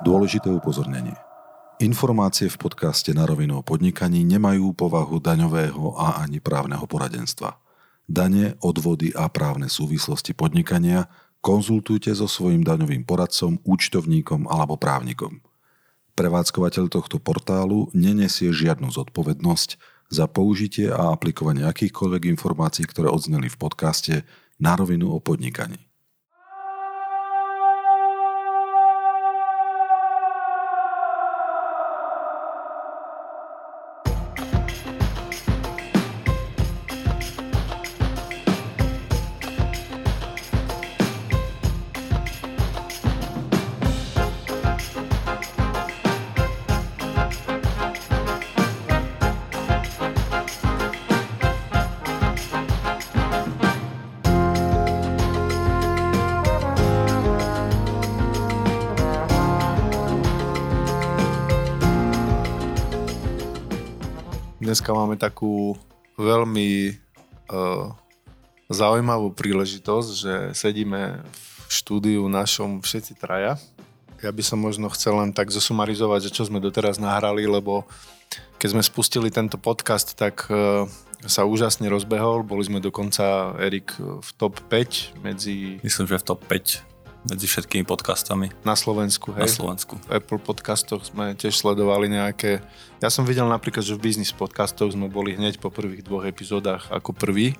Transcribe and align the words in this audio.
Dôležité 0.00 0.48
upozornenie. 0.48 1.12
Informácie 1.80 2.48
v 2.48 2.56
podcaste 2.56 3.12
na 3.12 3.28
rovinu 3.28 3.60
o 3.60 3.62
podnikaní 3.64 4.24
nemajú 4.24 4.72
povahu 4.72 5.20
daňového 5.20 5.96
a 5.96 6.24
ani 6.24 6.40
právneho 6.40 6.84
poradenstva. 6.88 7.56
Dane, 8.08 8.56
odvody 8.64 9.12
a 9.12 9.28
právne 9.28 9.68
súvislosti 9.68 10.32
podnikania 10.32 11.08
konzultujte 11.44 12.12
so 12.12 12.28
svojím 12.28 12.64
daňovým 12.64 13.04
poradcom, 13.04 13.60
účtovníkom 13.64 14.48
alebo 14.48 14.76
právnikom. 14.76 15.40
Prevádzkovateľ 16.16 16.92
tohto 16.92 17.16
portálu 17.16 17.88
nenesie 17.96 18.52
žiadnu 18.52 18.92
zodpovednosť 18.92 19.80
za 20.12 20.28
použitie 20.28 20.92
a 20.92 21.12
aplikovanie 21.16 21.64
akýchkoľvek 21.64 22.28
informácií, 22.28 22.84
ktoré 22.84 23.08
odzneli 23.08 23.48
v 23.48 23.56
podcaste 23.56 24.14
na 24.60 24.76
rovinu 24.76 25.12
o 25.12 25.18
podnikaní. 25.20 25.89
Dneska 64.70 64.94
máme 64.94 65.18
takú 65.18 65.74
veľmi 66.14 66.94
uh, 67.50 67.90
zaujímavú 68.70 69.34
príležitosť, 69.34 70.10
že 70.14 70.34
sedíme 70.54 71.26
v 71.26 71.70
štúdiu 71.74 72.30
našom 72.30 72.78
všetci 72.78 73.18
traja. 73.18 73.58
Ja 74.22 74.30
by 74.30 74.42
som 74.46 74.62
možno 74.62 74.86
chcel 74.94 75.18
len 75.18 75.34
tak 75.34 75.50
zosumarizovať, 75.50 76.30
že 76.30 76.34
čo 76.38 76.46
sme 76.46 76.62
doteraz 76.62 77.02
nahrali, 77.02 77.50
lebo 77.50 77.82
keď 78.62 78.78
sme 78.78 78.82
spustili 78.86 79.26
tento 79.34 79.58
podcast, 79.58 80.14
tak 80.14 80.46
uh, 80.46 80.86
sa 81.26 81.42
úžasne 81.42 81.90
rozbehol. 81.90 82.46
Boli 82.46 82.62
sme 82.62 82.78
dokonca, 82.78 83.58
Erik, 83.58 83.90
v 83.98 84.30
top 84.38 84.62
5 84.70 85.18
medzi... 85.26 85.82
Myslím, 85.82 86.06
že 86.06 86.22
v 86.22 86.26
top 86.30 86.46
5 86.46 86.99
medzi 87.28 87.44
všetkými 87.44 87.84
podcastami. 87.84 88.48
Na 88.64 88.72
Slovensku, 88.72 89.36
hej? 89.36 89.44
Na 89.44 89.50
Slovensku. 89.50 90.00
V 90.08 90.08
Apple 90.08 90.40
podcastoch 90.40 91.04
sme 91.04 91.36
tiež 91.36 91.52
sledovali 91.52 92.08
nejaké... 92.08 92.64
Ja 93.04 93.12
som 93.12 93.28
videl 93.28 93.44
napríklad, 93.44 93.84
že 93.84 93.96
v 93.96 94.08
business 94.08 94.32
podcastoch 94.32 94.92
sme 94.92 95.12
boli 95.12 95.36
hneď 95.36 95.60
po 95.60 95.68
prvých 95.68 96.04
dvoch 96.04 96.24
epizódach 96.24 96.88
ako 96.88 97.12
prvý. 97.12 97.56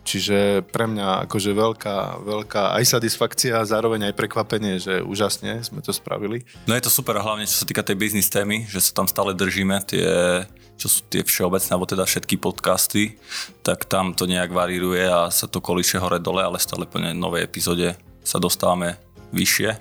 Čiže 0.00 0.64
pre 0.72 0.88
mňa 0.88 1.28
akože 1.28 1.52
veľká, 1.52 2.24
veľká 2.24 2.72
aj 2.80 2.84
satisfakcia 2.88 3.60
a 3.60 3.68
zároveň 3.68 4.08
aj 4.08 4.16
prekvapenie, 4.16 4.80
že 4.80 5.04
úžasne 5.04 5.60
sme 5.60 5.84
to 5.84 5.92
spravili. 5.92 6.40
No 6.64 6.72
je 6.72 6.84
to 6.88 6.88
super 6.88 7.20
a 7.20 7.22
hlavne 7.22 7.44
čo 7.44 7.60
sa 7.60 7.68
týka 7.68 7.84
tej 7.84 8.00
business 8.00 8.32
témy, 8.32 8.64
že 8.64 8.80
sa 8.80 8.96
tam 8.96 9.04
stále 9.04 9.36
držíme 9.36 9.76
tie, 9.84 10.08
čo 10.80 10.88
sú 10.88 11.04
tie 11.04 11.20
všeobecné, 11.20 11.70
alebo 11.76 11.84
teda 11.84 12.08
všetky 12.08 12.40
podcasty, 12.40 13.20
tak 13.60 13.84
tam 13.92 14.16
to 14.16 14.24
nejak 14.24 14.48
varíruje 14.48 15.04
a 15.04 15.28
sa 15.28 15.44
to 15.44 15.60
kolíše 15.60 16.00
hore 16.00 16.16
dole, 16.16 16.40
ale 16.40 16.56
stále 16.56 16.88
plne 16.88 17.12
novej 17.12 17.44
epizóde 17.44 17.92
sa 18.24 18.38
dostávame 18.42 18.96
vyššie. 19.34 19.70
E, 19.74 19.78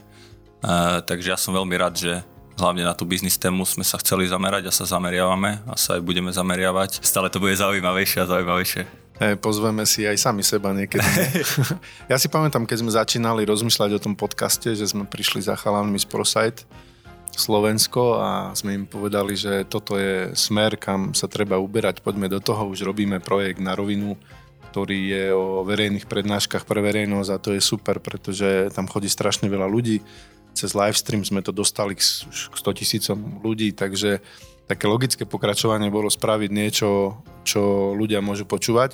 takže 1.04 1.34
ja 1.34 1.38
som 1.40 1.56
veľmi 1.56 1.76
rád, 1.76 1.96
že 1.96 2.14
hlavne 2.60 2.84
na 2.84 2.92
tú 2.92 3.08
biznis 3.08 3.40
tému 3.40 3.64
sme 3.64 3.88
sa 3.88 3.96
chceli 4.04 4.28
zamerať 4.28 4.68
a 4.68 4.76
sa 4.76 4.84
zameriavame 4.84 5.64
a 5.64 5.80
sa 5.80 5.96
aj 5.96 6.04
budeme 6.04 6.30
zameriavať. 6.30 7.00
Stále 7.00 7.32
to 7.32 7.40
bude 7.40 7.56
zaujímavejšie 7.56 8.20
a 8.24 8.30
zaujímavejšie. 8.30 8.84
Hey, 9.20 9.36
pozveme 9.36 9.84
si 9.84 10.08
aj 10.08 10.16
sami 10.16 10.48
seba 10.48 10.72
niekedy. 10.72 11.04
ja 12.12 12.16
si 12.16 12.32
pamätám, 12.32 12.64
keď 12.64 12.78
sme 12.80 12.92
začínali 12.96 13.44
rozmýšľať 13.44 14.00
o 14.00 14.04
tom 14.04 14.16
podcaste, 14.16 14.72
že 14.72 14.88
sme 14.88 15.04
prišli 15.04 15.44
za 15.44 15.60
chalanmi 15.60 16.00
z 16.00 16.08
ProSite 16.08 16.64
Slovensko 17.36 18.20
a 18.20 18.52
sme 18.56 18.76
im 18.80 18.86
povedali, 18.88 19.36
že 19.36 19.68
toto 19.68 19.96
je 19.96 20.32
smer, 20.36 20.76
kam 20.76 21.16
sa 21.16 21.28
treba 21.28 21.56
uberať, 21.60 22.04
poďme 22.04 22.28
do 22.28 22.40
toho, 22.44 22.68
už 22.68 22.84
robíme 22.84 23.24
projekt 23.24 23.64
na 23.64 23.76
rovinu, 23.76 24.20
ktorý 24.70 25.00
je 25.10 25.26
o 25.34 25.66
verejných 25.66 26.06
prednáškach 26.06 26.70
pre 26.70 26.86
verejnosť 26.86 27.30
a 27.34 27.42
to 27.42 27.58
je 27.58 27.62
super, 27.62 27.98
pretože 27.98 28.70
tam 28.78 28.86
chodí 28.86 29.10
strašne 29.10 29.50
veľa 29.50 29.66
ľudí. 29.66 30.06
Cez 30.54 30.78
livestream 30.78 31.26
sme 31.26 31.42
to 31.42 31.50
dostali 31.50 31.98
k 31.98 32.02
100 32.02 32.80
tisícom 32.80 33.18
ľudí, 33.42 33.74
takže 33.74 34.22
také 34.70 34.86
logické 34.86 35.26
pokračovanie 35.26 35.90
bolo 35.90 36.14
spraviť 36.14 36.50
niečo, 36.54 37.18
čo 37.42 37.92
ľudia 37.98 38.22
môžu 38.22 38.46
počúvať. 38.46 38.94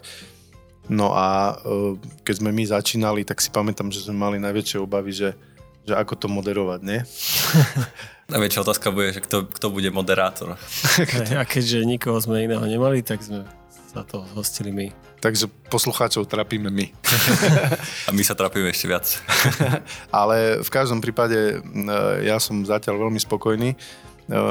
No 0.88 1.12
a 1.12 1.60
e, 1.60 2.00
keď 2.24 2.36
sme 2.40 2.56
my 2.56 2.64
začínali, 2.64 3.28
tak 3.28 3.44
si 3.44 3.52
pamätám, 3.52 3.92
že 3.92 4.08
sme 4.08 4.16
mali 4.16 4.38
najväčšie 4.40 4.80
obavy, 4.80 5.12
že, 5.12 5.36
že 5.84 5.94
ako 5.98 6.14
to 6.16 6.28
moderovať, 6.32 6.80
nie? 6.86 7.00
Najväčšia 8.34 8.64
otázka 8.66 8.90
bude, 8.90 9.14
že 9.14 9.22
kto, 9.22 9.46
kto 9.50 9.68
bude 9.70 9.90
moderátor. 9.94 10.58
a 11.42 11.44
keďže 11.46 11.86
nikoho 11.86 12.18
sme 12.18 12.46
iného 12.46 12.64
nemali, 12.66 13.06
tak 13.06 13.22
sme 13.22 13.46
sa 13.90 14.02
to 14.02 14.26
hostili 14.34 14.74
my. 14.74 14.88
Takže 15.26 15.50
poslucháčov 15.74 16.30
trapíme 16.30 16.70
my. 16.70 16.86
A 18.10 18.14
my 18.14 18.22
sa 18.22 18.38
trapíme 18.38 18.70
ešte 18.70 18.86
viac. 18.86 19.10
Ale 20.14 20.62
v 20.62 20.70
každom 20.70 21.02
prípade 21.02 21.66
ja 22.22 22.38
som 22.38 22.62
zatiaľ 22.62 23.10
veľmi 23.10 23.18
spokojný. 23.18 23.74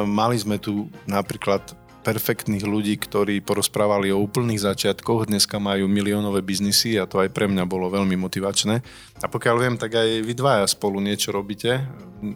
Mali 0.02 0.34
sme 0.34 0.58
tu 0.58 0.90
napríklad 1.06 1.62
perfektných 2.02 2.66
ľudí, 2.66 2.98
ktorí 2.98 3.38
porozprávali 3.40 4.10
o 4.10 4.18
úplných 4.18 4.66
začiatkoch, 4.66 5.30
dneska 5.30 5.62
majú 5.62 5.86
miliónové 5.86 6.42
biznisy 6.42 6.98
a 7.00 7.06
to 7.06 7.22
aj 7.22 7.30
pre 7.30 7.46
mňa 7.46 7.64
bolo 7.70 7.88
veľmi 7.88 8.18
motivačné. 8.18 8.82
A 9.22 9.26
pokiaľ 9.30 9.56
viem, 9.56 9.76
tak 9.78 9.94
aj 9.94 10.26
vy 10.26 10.34
dvaja 10.34 10.66
spolu 10.66 10.98
niečo 10.98 11.30
robíte, 11.30 11.86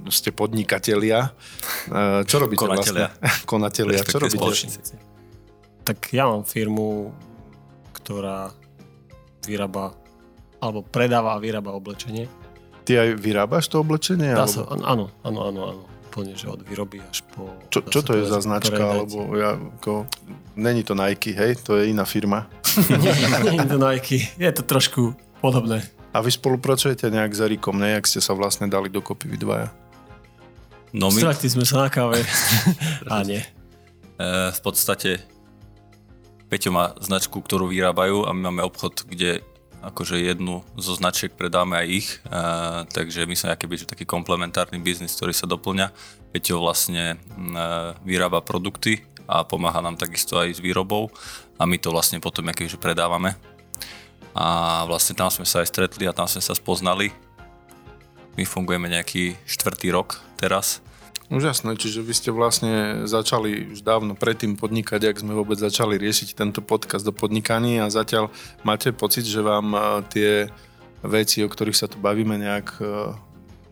ste 0.08 0.30
podnikatelia. 0.30 1.34
Čo 2.22 2.36
robíte 2.38 2.64
Konatelia. 2.64 3.12
vlastne? 3.12 3.44
Konatelia. 3.50 4.00
Čo 4.06 4.22
robíte? 4.22 4.40
Spoločníci. 4.40 4.94
Tak 5.84 5.98
ja 6.14 6.30
mám 6.30 6.48
firmu 6.48 7.12
ktorá 8.08 8.56
vyrába 9.44 9.92
alebo 10.64 10.80
predáva 10.80 11.36
a 11.36 11.38
vyrába 11.44 11.76
oblečenie. 11.76 12.24
Ty 12.88 13.04
aj 13.04 13.08
vyrábaš 13.20 13.68
to 13.68 13.84
oblečenie? 13.84 14.32
Dá 14.32 14.48
alebo... 14.48 14.64
sa, 14.64 14.64
áno, 14.72 15.12
áno, 15.20 15.40
áno, 15.44 15.60
áno. 15.76 15.82
Plne, 16.08 16.32
že 16.32 16.48
od 16.48 16.64
výroby 16.64 17.04
až 17.04 17.20
po... 17.36 17.52
Čo, 17.68 17.84
čo 17.84 18.00
to 18.00 18.16
je 18.16 18.24
za 18.24 18.40
značka? 18.40 18.80
Alebo 18.80 19.28
ja, 19.36 19.60
ako, 19.60 20.08
není 20.56 20.80
to 20.88 20.96
Nike, 20.96 21.36
hej? 21.36 21.60
To 21.68 21.76
je 21.76 21.92
iná 21.92 22.08
firma. 22.08 22.48
nie, 22.88 23.12
nie 23.52 23.60
je 23.60 23.68
to 23.68 23.76
Nike. 23.76 24.18
Je 24.40 24.50
to 24.56 24.64
trošku 24.64 25.12
podobné. 25.44 25.84
A 26.16 26.24
vy 26.24 26.32
spolupracujete 26.32 27.12
nejak 27.12 27.36
s 27.36 27.44
Erikom, 27.44 27.76
ne? 27.76 27.92
Jak 28.00 28.08
ste 28.08 28.24
sa 28.24 28.32
vlastne 28.32 28.72
dali 28.72 28.88
dokopy 28.88 29.28
vy 29.28 29.36
dvaja? 29.36 29.68
No 30.96 31.12
my... 31.12 31.20
Stretli 31.20 31.52
sme 31.52 31.68
sa 31.68 31.84
na 31.84 31.88
káve. 31.92 32.24
a 33.12 33.20
nie. 33.20 33.44
E, 34.16 34.48
v 34.48 34.60
podstate 34.64 35.37
Peťo 36.48 36.72
má 36.72 36.96
značku, 37.04 37.44
ktorú 37.44 37.68
vyrábajú 37.68 38.24
a 38.24 38.32
my 38.32 38.48
máme 38.48 38.64
obchod, 38.64 39.04
kde 39.04 39.44
akože 39.78 40.18
jednu 40.18 40.64
zo 40.74 40.96
značiek 40.96 41.30
predáme 41.30 41.78
aj 41.78 41.86
ich, 41.86 42.08
a, 42.26 42.88
takže 42.88 43.28
my 43.28 43.36
sme 43.36 43.54
aký 43.54 43.68
taký 43.86 44.02
komplementárny 44.08 44.80
biznis, 44.82 45.14
ktorý 45.14 45.36
sa 45.36 45.46
doplňa. 45.46 45.92
Peťo 46.32 46.58
vlastne 46.58 47.20
a, 47.54 47.94
vyrába 48.02 48.40
produkty 48.40 49.04
a 49.28 49.44
pomáha 49.44 49.84
nám 49.84 50.00
takisto 50.00 50.40
aj 50.40 50.56
s 50.56 50.60
výrobou 50.64 51.12
a 51.60 51.68
my 51.68 51.76
to 51.76 51.92
vlastne 51.92 52.18
potom 52.18 52.48
akýže 52.48 52.80
predávame. 52.80 53.36
A 54.32 54.82
vlastne 54.88 55.12
tam 55.12 55.28
sme 55.28 55.44
sa 55.44 55.60
aj 55.60 55.68
stretli 55.68 56.08
a 56.08 56.16
tam 56.16 56.26
sme 56.26 56.40
sa 56.40 56.56
spoznali. 56.56 57.12
My 58.40 58.48
fungujeme 58.48 58.88
nejaký 58.88 59.36
štvrtý 59.44 59.92
rok 59.92 60.16
teraz 60.40 60.80
Úžasné, 61.28 61.76
čiže 61.76 62.00
vy 62.00 62.12
ste 62.16 62.30
vlastne 62.32 63.04
začali 63.04 63.76
už 63.76 63.84
dávno 63.84 64.16
predtým 64.16 64.56
podnikať, 64.56 65.12
ak 65.12 65.20
sme 65.20 65.36
vôbec 65.36 65.60
začali 65.60 66.00
riešiť 66.00 66.32
tento 66.32 66.64
podcast 66.64 67.04
do 67.04 67.12
podnikaní 67.12 67.84
a 67.84 67.92
zatiaľ 67.92 68.32
máte 68.64 68.96
pocit, 68.96 69.28
že 69.28 69.44
vám 69.44 69.76
e, 69.76 69.80
tie 70.08 70.30
veci, 71.04 71.44
o 71.44 71.52
ktorých 71.52 71.76
sa 71.76 71.84
tu 71.84 72.00
bavíme, 72.00 72.40
nejak 72.40 72.80
e, 72.80 73.12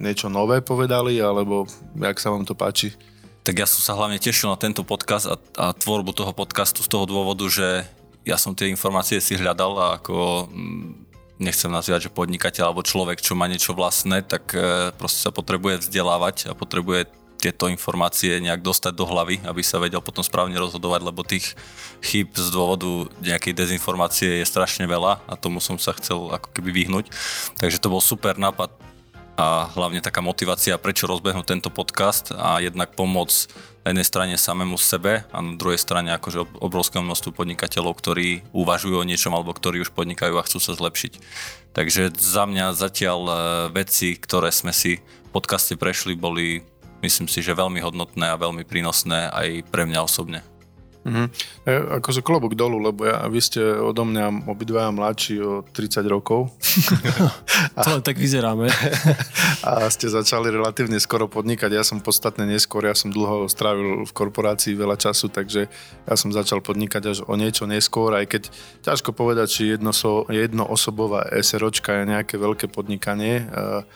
niečo 0.04 0.28
nové 0.28 0.60
povedali, 0.60 1.16
alebo 1.16 1.64
jak 1.96 2.20
sa 2.20 2.28
vám 2.28 2.44
to 2.44 2.52
páči? 2.52 2.92
Tak 3.40 3.56
ja 3.56 3.64
som 3.64 3.80
sa 3.80 3.96
hlavne 3.96 4.20
tešil 4.20 4.52
na 4.52 4.60
tento 4.60 4.84
podcast 4.84 5.24
a, 5.24 5.40
a 5.56 5.72
tvorbu 5.72 6.12
toho 6.12 6.36
podcastu 6.36 6.84
z 6.84 6.92
toho 6.92 7.08
dôvodu, 7.08 7.48
že 7.48 7.88
ja 8.28 8.36
som 8.36 8.52
tie 8.52 8.68
informácie 8.68 9.16
si 9.16 9.32
hľadal 9.32 9.72
a 9.80 9.86
ako 9.96 10.44
mm, 10.52 11.08
nechcem 11.40 11.72
nazývať, 11.72 12.12
že 12.12 12.16
podnikateľ 12.20 12.68
alebo 12.68 12.84
človek, 12.84 13.24
čo 13.24 13.32
má 13.32 13.48
niečo 13.48 13.72
vlastné, 13.72 14.28
tak 14.28 14.52
e, 14.52 14.92
proste 14.92 15.24
sa 15.24 15.32
potrebuje 15.32 15.88
vzdelávať 15.88 16.50
a 16.50 16.58
potrebuje 16.58 17.24
tieto 17.36 17.68
informácie 17.68 18.40
nejak 18.40 18.64
dostať 18.64 18.92
do 18.96 19.04
hlavy, 19.04 19.44
aby 19.44 19.62
sa 19.62 19.78
vedel 19.78 20.00
potom 20.00 20.24
správne 20.24 20.56
rozhodovať, 20.56 21.00
lebo 21.04 21.20
tých 21.22 21.54
chyb 22.00 22.32
z 22.32 22.48
dôvodu 22.50 23.08
nejakej 23.20 23.52
dezinformácie 23.52 24.40
je 24.40 24.46
strašne 24.48 24.88
veľa 24.88 25.22
a 25.28 25.34
tomu 25.38 25.60
som 25.60 25.76
sa 25.76 25.92
chcel 25.94 26.32
ako 26.32 26.48
keby 26.56 26.84
vyhnúť. 26.84 27.12
Takže 27.60 27.78
to 27.78 27.92
bol 27.92 28.00
super 28.00 28.34
nápad 28.40 28.72
a 29.36 29.68
hlavne 29.76 30.00
taká 30.00 30.24
motivácia, 30.24 30.80
prečo 30.80 31.04
rozbehnúť 31.04 31.44
tento 31.44 31.68
podcast 31.68 32.32
a 32.32 32.56
jednak 32.64 32.96
pomôcť 32.96 33.52
na 33.84 33.92
jednej 33.92 34.08
strane 34.08 34.34
samému 34.34 34.80
sebe 34.80 35.28
a 35.28 35.38
na 35.44 35.54
druhej 35.60 35.76
strane 35.76 36.10
akože 36.16 36.58
obrovskému 36.58 37.04
množstvu 37.04 37.36
podnikateľov, 37.36 38.00
ktorí 38.00 38.48
uvažujú 38.56 38.96
o 38.96 39.06
niečom 39.06 39.36
alebo 39.36 39.52
ktorí 39.52 39.84
už 39.84 39.92
podnikajú 39.92 40.40
a 40.40 40.46
chcú 40.48 40.58
sa 40.58 40.72
zlepšiť. 40.72 41.20
Takže 41.76 42.16
za 42.16 42.48
mňa 42.48 42.72
zatiaľ 42.72 43.20
e, 43.28 43.34
veci, 43.76 44.16
ktoré 44.16 44.48
sme 44.48 44.72
si 44.72 45.04
v 45.04 45.30
podcaste 45.36 45.76
prešli, 45.76 46.16
boli 46.16 46.64
myslím 47.02 47.28
si, 47.28 47.44
že 47.44 47.56
veľmi 47.56 47.80
hodnotné 47.82 48.32
a 48.32 48.40
veľmi 48.40 48.64
prínosné 48.64 49.28
aj 49.32 49.68
pre 49.68 49.84
mňa 49.84 50.00
osobne. 50.04 50.40
Mm-hmm. 51.06 51.26
E, 51.70 52.02
akože 52.02 52.18
klobúk 52.18 52.58
dolu, 52.58 52.82
lebo 52.82 53.06
ja, 53.06 53.22
vy 53.30 53.38
ste 53.38 53.62
odo 53.62 54.02
mňa 54.02 54.50
obidvaja 54.50 54.90
mladší 54.90 55.38
o 55.38 55.62
30 55.62 56.02
rokov. 56.10 56.50
to 57.86 57.88
len 57.94 58.02
tak 58.02 58.18
vyzeráme. 58.18 58.66
a 59.70 59.86
ste 59.86 60.10
začali 60.10 60.50
relatívne 60.50 60.98
skoro 60.98 61.30
podnikať. 61.30 61.70
Ja 61.78 61.86
som 61.86 62.02
podstatne 62.02 62.42
neskôr, 62.50 62.90
ja 62.90 62.98
som 62.98 63.14
dlho 63.14 63.46
strávil 63.46 64.02
v 64.02 64.10
korporácii 64.10 64.74
veľa 64.74 64.98
času, 64.98 65.30
takže 65.30 65.70
ja 66.10 66.14
som 66.18 66.34
začal 66.34 66.58
podnikať 66.58 67.02
až 67.06 67.18
o 67.22 67.38
niečo 67.38 67.70
neskôr, 67.70 68.10
aj 68.18 68.26
keď 68.26 68.42
ťažko 68.82 69.14
povedať, 69.14 69.46
či 69.46 69.62
jedno, 69.78 69.94
so, 69.94 70.26
jednoosobová 70.26 71.30
SROčka 71.38 72.02
je 72.02 72.18
nejaké 72.18 72.34
veľké 72.34 72.66
podnikanie. 72.66 73.46
Uh, 73.46 73.86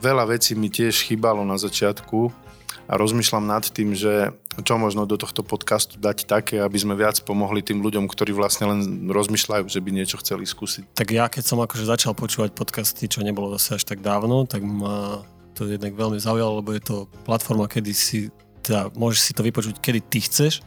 veľa 0.00 0.24
vecí 0.30 0.54
mi 0.54 0.68
tiež 0.68 1.06
chýbalo 1.08 1.42
na 1.42 1.56
začiatku, 1.58 2.42
a 2.90 2.98
rozmýšľam 2.98 3.44
nad 3.46 3.64
tým, 3.64 3.94
že 3.94 4.36
čo 4.60 4.76
možno 4.76 5.08
do 5.08 5.16
tohto 5.16 5.40
podcastu 5.40 5.96
dať 5.96 6.28
také, 6.28 6.60
aby 6.60 6.76
sme 6.76 6.92
viac 6.92 7.16
pomohli 7.24 7.64
tým 7.64 7.80
ľuďom, 7.80 8.04
ktorí 8.04 8.36
vlastne 8.36 8.68
len 8.68 8.80
rozmýšľajú, 9.08 9.64
že 9.64 9.80
by 9.80 9.90
niečo 9.96 10.20
chceli 10.20 10.44
skúsiť. 10.44 10.92
Tak 10.92 11.08
ja 11.08 11.24
keď 11.32 11.44
som 11.46 11.58
akože 11.62 11.88
začal 11.88 12.12
počúvať 12.12 12.52
podcasty, 12.52 13.08
čo 13.08 13.24
nebolo 13.24 13.54
zase 13.56 13.80
až 13.80 13.84
tak 13.88 14.04
dávno, 14.04 14.44
tak 14.44 14.60
ma 14.60 15.24
to 15.56 15.64
jednak 15.68 15.96
veľmi 15.96 16.20
zaujalo, 16.20 16.60
lebo 16.60 16.76
je 16.76 16.82
to 16.84 16.96
platforma, 17.24 17.64
kedy 17.64 17.92
si, 17.96 18.28
teda 18.60 18.92
môžeš 18.92 19.20
si 19.20 19.32
to 19.32 19.40
vypočuť, 19.40 19.80
kedy 19.80 20.00
ty 20.12 20.18
chceš, 20.20 20.60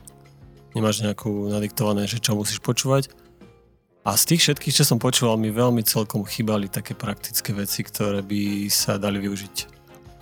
nemáš 0.73 1.05
nejakú 1.05 1.53
nadiktované, 1.53 2.09
že 2.09 2.17
čo 2.17 2.33
musíš 2.33 2.57
počúvať. 2.57 3.11
A 4.05 4.13
z 4.13 4.23
tých 4.29 4.41
všetkých, 4.45 4.75
čo 4.81 4.83
som 4.85 5.01
počúval, 5.01 5.41
mi 5.41 5.49
veľmi 5.49 5.81
celkom 5.81 6.21
chýbali 6.21 6.69
také 6.69 6.93
praktické 6.93 7.57
veci, 7.57 7.81
ktoré 7.81 8.21
by 8.21 8.69
sa 8.69 9.01
dali 9.01 9.17
využiť 9.17 9.55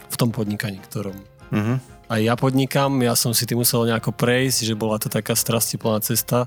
v 0.08 0.16
tom 0.16 0.32
podnikaní, 0.32 0.80
ktorom 0.80 1.16
uh-huh 1.52 1.94
aj 2.14 2.22
ja 2.22 2.36
podnikám, 2.38 2.92
ja 3.02 3.18
som 3.18 3.34
si 3.34 3.50
tým 3.50 3.66
musel 3.66 3.90
nejako 3.90 4.14
prejsť, 4.14 4.70
že 4.70 4.76
bola 4.78 5.02
to 5.02 5.10
taká 5.10 5.34
strastiplná 5.34 5.98
cesta. 6.06 6.46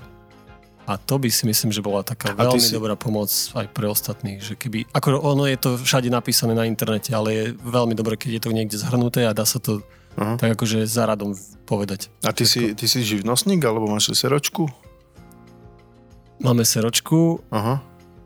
A 0.87 0.95
to 0.95 1.19
by 1.19 1.27
si 1.27 1.43
myslím, 1.43 1.75
že 1.75 1.83
bola 1.83 1.99
taká 1.99 2.31
a 2.31 2.47
veľmi 2.47 2.63
si... 2.63 2.71
dobrá 2.71 2.95
pomoc 2.95 3.27
aj 3.51 3.67
pre 3.75 3.91
ostatných, 3.91 4.39
že 4.39 4.55
keby, 4.55 4.87
ako 4.95 5.19
ono 5.19 5.43
je 5.43 5.59
to 5.59 5.75
všade 5.75 6.07
napísané 6.07 6.55
na 6.55 6.63
internete, 6.63 7.11
ale 7.11 7.29
je 7.35 7.45
veľmi 7.59 7.91
dobré, 7.91 8.15
keď 8.15 8.39
je 8.39 8.41
to 8.47 8.55
niekde 8.55 8.79
zhrnuté 8.79 9.27
a 9.27 9.35
dá 9.35 9.43
sa 9.43 9.59
to 9.59 9.83
uh-huh. 9.83 10.39
tak 10.39 10.55
akože 10.55 10.87
za 10.87 11.03
radom 11.03 11.35
povedať. 11.67 12.07
A 12.23 12.31
ty 12.31 12.47
si, 12.47 12.71
ty 12.71 12.87
si 12.87 13.03
živnostník, 13.03 13.59
alebo 13.67 13.91
máš 13.91 14.15
seročku? 14.15 14.71
Máme 16.37 16.61
seročku, 16.61 17.41
uh-huh. 17.49 17.77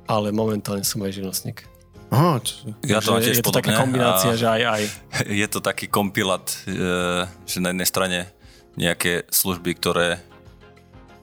ale 0.07 0.27
momentálne 0.35 0.83
som 0.83 0.99
aj 1.03 1.15
živnostník. 1.15 1.63
Aha, 2.11 2.43
čo... 2.43 2.75
ja 2.83 2.99
to 2.99 3.15
mám 3.15 3.23
tiež 3.23 3.39
je 3.39 3.45
to 3.47 3.55
taká 3.55 3.71
kombinácia, 3.79 4.35
že 4.35 4.43
aj, 4.43 4.61
aj. 4.67 4.83
Je 5.41 5.47
to 5.47 5.63
taký 5.63 5.87
kompilát, 5.87 6.43
e, 6.67 7.23
že 7.47 7.63
na 7.63 7.71
jednej 7.71 7.87
strane 7.87 8.19
nejaké 8.75 9.23
služby, 9.31 9.79
ktoré 9.79 10.19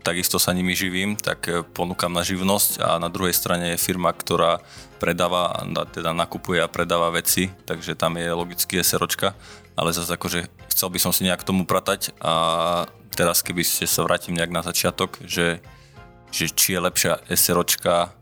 takisto 0.01 0.41
sa 0.41 0.57
nimi 0.57 0.73
živím, 0.73 1.21
tak 1.21 1.45
e, 1.45 1.61
ponúkam 1.61 2.09
na 2.09 2.25
živnosť 2.25 2.81
a 2.81 2.97
na 2.97 3.13
druhej 3.13 3.37
strane 3.37 3.77
je 3.77 3.85
firma, 3.85 4.17
ktorá 4.17 4.65
predáva, 4.97 5.61
teda 5.93 6.17
nakupuje 6.17 6.65
a 6.65 6.73
predáva 6.73 7.13
veci, 7.13 7.53
takže 7.69 7.93
tam 7.93 8.17
je 8.17 8.33
logicky 8.33 8.81
SROčka, 8.81 9.37
ale 9.77 9.93
zase 9.93 10.17
akože 10.17 10.49
chcel 10.73 10.89
by 10.89 10.99
som 11.05 11.13
si 11.13 11.29
nejak 11.29 11.45
tomu 11.45 11.69
pratať 11.69 12.17
a 12.25 12.33
teraz 13.13 13.45
keby 13.45 13.61
ste 13.61 13.85
sa 13.85 14.09
vrátim 14.09 14.33
nejak 14.33 14.49
na 14.49 14.65
začiatok, 14.65 15.21
že, 15.29 15.61
že 16.33 16.53
či 16.53 16.77
je 16.77 16.81
lepšia 16.81 17.13
SROčka 17.33 18.19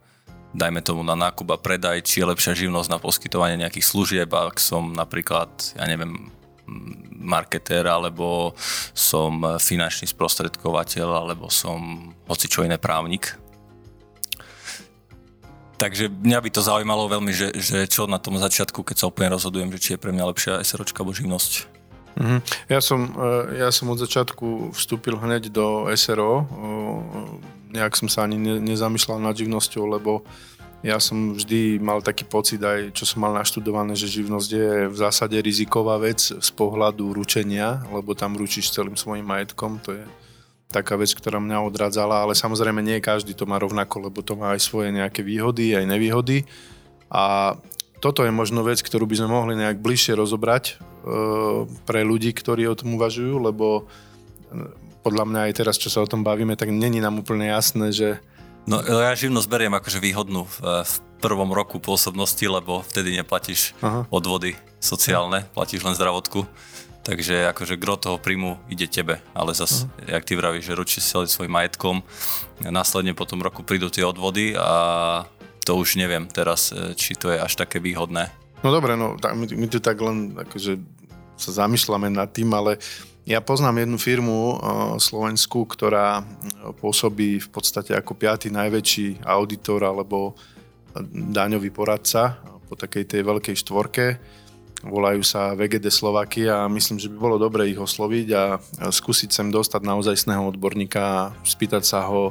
dajme 0.56 0.80
tomu 0.80 1.04
na 1.04 1.12
nákup 1.12 1.52
a 1.52 1.60
predaj, 1.60 2.00
či 2.08 2.24
je 2.24 2.30
lepšia 2.32 2.56
živnosť 2.56 2.88
na 2.88 2.98
poskytovanie 2.98 3.60
nejakých 3.60 3.86
služieb, 3.86 4.30
ak 4.32 4.56
som 4.56 4.96
napríklad, 4.96 5.52
ja 5.76 5.84
neviem, 5.84 6.32
marketér, 7.12 7.86
alebo 7.86 8.56
som 8.96 9.60
finančný 9.60 10.08
sprostredkovateľ, 10.08 11.08
alebo 11.12 11.52
som 11.52 12.10
hoci 12.26 12.48
čo 12.48 12.64
iné 12.64 12.80
právnik. 12.80 13.36
Takže 15.76 16.08
mňa 16.08 16.40
by 16.40 16.50
to 16.50 16.64
zaujímalo 16.64 17.04
veľmi, 17.04 17.36
že, 17.36 17.52
že 17.60 17.84
čo 17.84 18.08
na 18.08 18.16
tom 18.16 18.40
začiatku, 18.40 18.80
keď 18.80 18.96
sa 18.96 19.08
úplne 19.12 19.36
rozhodujem, 19.36 19.68
že 19.76 19.82
či 19.82 19.90
je 19.94 20.00
pre 20.00 20.08
mňa 20.08 20.24
lepšia 20.32 20.64
SROčka 20.64 21.04
alebo 21.04 21.12
živnosť. 21.12 21.52
Mm-hmm. 22.16 22.40
Ja, 22.72 22.80
som, 22.80 23.12
e, 23.12 23.60
ja 23.60 23.68
som 23.68 23.92
od 23.92 24.00
začiatku 24.00 24.72
vstúpil 24.72 25.20
hneď 25.20 25.52
do 25.52 25.84
SRO, 25.92 26.48
nejak 27.70 27.94
som 27.98 28.08
sa 28.10 28.24
ani 28.26 28.38
ne, 28.38 28.58
nezamýšľal 28.62 29.18
nad 29.22 29.34
živnosťou, 29.34 29.84
lebo 29.86 30.26
ja 30.84 31.00
som 31.00 31.34
vždy 31.34 31.80
mal 31.82 32.04
taký 32.04 32.22
pocit 32.28 32.60
aj, 32.62 32.94
čo 32.94 33.08
som 33.08 33.24
mal 33.24 33.34
naštudované, 33.34 33.96
že 33.96 34.12
živnosť 34.20 34.50
je 34.52 34.70
v 34.86 34.96
zásade 34.96 35.34
riziková 35.40 35.98
vec 35.98 36.20
z 36.20 36.50
pohľadu 36.54 37.16
ručenia, 37.16 37.82
lebo 37.90 38.12
tam 38.14 38.36
ručíš 38.36 38.70
celým 38.70 38.94
svojim 38.94 39.24
majetkom, 39.24 39.80
to 39.82 39.96
je 39.96 40.04
taká 40.70 40.94
vec, 40.98 41.10
ktorá 41.10 41.40
mňa 41.40 41.64
odradzala, 41.64 42.22
ale 42.22 42.36
samozrejme 42.36 42.82
nie 42.84 43.02
každý 43.02 43.32
to 43.32 43.48
má 43.48 43.56
rovnako, 43.56 44.10
lebo 44.10 44.20
to 44.20 44.36
má 44.36 44.54
aj 44.54 44.60
svoje 44.62 44.92
nejaké 44.92 45.24
výhody, 45.24 45.74
aj 45.74 45.88
nevýhody. 45.88 46.44
A 47.08 47.54
toto 48.02 48.26
je 48.26 48.34
možno 48.34 48.60
vec, 48.66 48.82
ktorú 48.82 49.08
by 49.08 49.18
sme 49.24 49.28
mohli 49.30 49.54
nejak 49.56 49.80
bližšie 49.80 50.18
rozobrať 50.18 50.64
e, 50.70 50.74
pre 51.88 52.04
ľudí, 52.04 52.34
ktorí 52.34 52.68
o 52.68 52.76
tom 52.76 52.98
uvažujú, 52.98 53.40
lebo 53.40 53.88
podľa 55.06 55.22
mňa 55.22 55.40
aj 55.46 55.52
teraz, 55.54 55.78
čo 55.78 55.86
sa 55.86 56.02
o 56.02 56.10
tom 56.10 56.26
bavíme, 56.26 56.58
tak 56.58 56.74
není 56.74 56.98
nám 56.98 57.22
úplne 57.22 57.46
jasné, 57.46 57.94
že... 57.94 58.18
No 58.66 58.82
ja 58.82 59.14
živnosť 59.14 59.46
beriem 59.46 59.70
akože 59.78 60.02
výhodnú 60.02 60.42
v, 60.50 60.82
v 60.82 60.94
prvom 61.22 61.54
roku 61.54 61.78
pôsobnosti, 61.78 62.42
lebo 62.42 62.82
vtedy 62.82 63.14
neplatíš 63.14 63.78
Aha. 63.78 64.10
odvody 64.10 64.58
sociálne, 64.82 65.46
platíš 65.54 65.86
len 65.86 65.94
zdravotku. 65.94 66.42
Takže 67.06 67.54
akože 67.54 67.78
gro 67.78 67.94
toho 67.94 68.18
príjmu 68.18 68.58
ide 68.66 68.90
tebe, 68.90 69.22
ale 69.30 69.54
zase, 69.54 69.86
jak 70.10 70.26
ty 70.26 70.34
vravíš, 70.34 70.66
že 70.66 70.74
ručíš 70.74 71.06
si 71.06 71.14
svojim 71.14 71.54
majetkom, 71.54 72.02
následne 72.66 73.14
po 73.14 73.22
tom 73.22 73.38
roku 73.38 73.62
prídu 73.62 73.86
tie 73.86 74.02
odvody 74.02 74.58
a 74.58 75.22
to 75.62 75.78
už 75.78 76.02
neviem 76.02 76.26
teraz, 76.26 76.74
e, 76.74 76.98
či 76.98 77.14
to 77.14 77.30
je 77.30 77.38
až 77.38 77.54
také 77.54 77.78
výhodné. 77.78 78.34
No 78.66 78.74
dobre, 78.74 78.98
no 78.98 79.14
tak 79.22 79.38
my, 79.38 79.46
my 79.54 79.66
tu 79.70 79.78
tak 79.78 80.02
len 80.02 80.34
akože 80.34 80.82
sa 81.38 81.62
zamýšľame 81.62 82.10
nad 82.10 82.26
tým, 82.34 82.50
ale 82.50 82.82
ja 83.26 83.42
poznám 83.42 83.82
jednu 83.82 83.98
firmu 83.98 84.38
uh, 84.38 84.56
slovenskú, 85.02 85.66
ktorá 85.66 86.22
pôsobí 86.78 87.42
v 87.42 87.48
podstate 87.50 87.90
ako 87.90 88.14
piatý 88.14 88.54
najväčší 88.54 89.26
auditor 89.26 89.82
alebo 89.82 90.38
daňový 91.10 91.74
poradca 91.74 92.38
po 92.70 92.78
takej 92.78 93.04
tej 93.04 93.22
veľkej 93.26 93.56
štvorke. 93.66 94.16
Volajú 94.86 95.26
sa 95.26 95.58
VGD 95.58 95.90
Slovaky 95.90 96.46
a 96.46 96.70
myslím, 96.70 97.02
že 97.02 97.10
by 97.10 97.16
bolo 97.18 97.36
dobre 97.42 97.66
ich 97.66 97.80
osloviť 97.80 98.28
a 98.30 98.62
skúsiť 98.94 99.34
sem 99.34 99.48
dostať 99.50 99.82
naozajstného 99.82 100.46
odborníka 100.54 101.02
a 101.02 101.30
spýtať 101.42 101.82
sa 101.82 102.06
ho, 102.06 102.30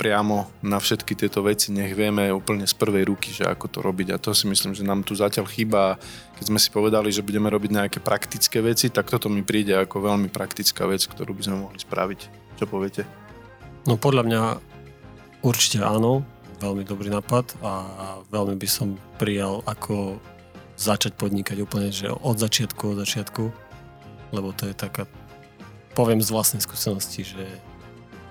priamo 0.00 0.48
na 0.64 0.80
všetky 0.80 1.12
tieto 1.12 1.44
veci, 1.44 1.68
nech 1.76 1.92
vieme 1.92 2.32
úplne 2.32 2.64
z 2.64 2.72
prvej 2.72 3.04
ruky, 3.04 3.36
že 3.36 3.44
ako 3.44 3.68
to 3.68 3.78
robiť. 3.84 4.16
A 4.16 4.22
to 4.22 4.32
si 4.32 4.48
myslím, 4.48 4.72
že 4.72 4.80
nám 4.80 5.04
tu 5.04 5.12
zatiaľ 5.12 5.44
chýba. 5.44 6.00
Keď 6.40 6.44
sme 6.48 6.56
si 6.56 6.72
povedali, 6.72 7.12
že 7.12 7.20
budeme 7.20 7.52
robiť 7.52 7.68
nejaké 7.68 7.98
praktické 8.00 8.64
veci, 8.64 8.88
tak 8.88 9.12
toto 9.12 9.28
mi 9.28 9.44
príde 9.44 9.76
ako 9.76 10.00
veľmi 10.08 10.32
praktická 10.32 10.88
vec, 10.88 11.04
ktorú 11.04 11.36
by 11.36 11.42
sme 11.44 11.56
mohli 11.68 11.76
spraviť. 11.76 12.20
Čo 12.56 12.64
poviete? 12.64 13.04
No 13.84 14.00
podľa 14.00 14.24
mňa 14.24 14.42
určite 15.44 15.84
áno, 15.84 16.24
veľmi 16.64 16.88
dobrý 16.88 17.12
nápad 17.12 17.60
a 17.60 17.72
veľmi 18.32 18.56
by 18.56 18.68
som 18.72 18.96
prijal 19.20 19.60
ako 19.68 20.16
začať 20.80 21.12
podnikať 21.20 21.60
úplne, 21.60 21.92
že 21.92 22.08
od 22.08 22.40
začiatku, 22.40 22.96
od 22.96 23.04
začiatku, 23.04 23.44
lebo 24.32 24.48
to 24.56 24.64
je 24.64 24.72
taká, 24.72 25.04
poviem 25.92 26.24
z 26.24 26.32
vlastnej 26.32 26.64
skúsenosti, 26.64 27.20
že 27.20 27.44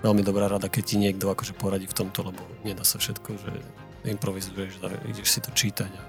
veľmi 0.03 0.23
dobrá 0.23 0.47
rada, 0.47 0.71
keď 0.71 0.83
ti 0.83 0.95
niekto 0.97 1.31
akože 1.31 1.55
poradí 1.55 1.87
v 1.87 1.95
tomto, 1.95 2.31
lebo 2.31 2.41
nedá 2.63 2.83
sa 2.83 2.99
všetko, 2.99 3.29
že 3.35 3.51
improvizuješ, 4.07 4.79
ideš 5.11 5.27
si 5.27 5.39
to 5.43 5.51
čítať 5.51 5.91
a 5.91 6.01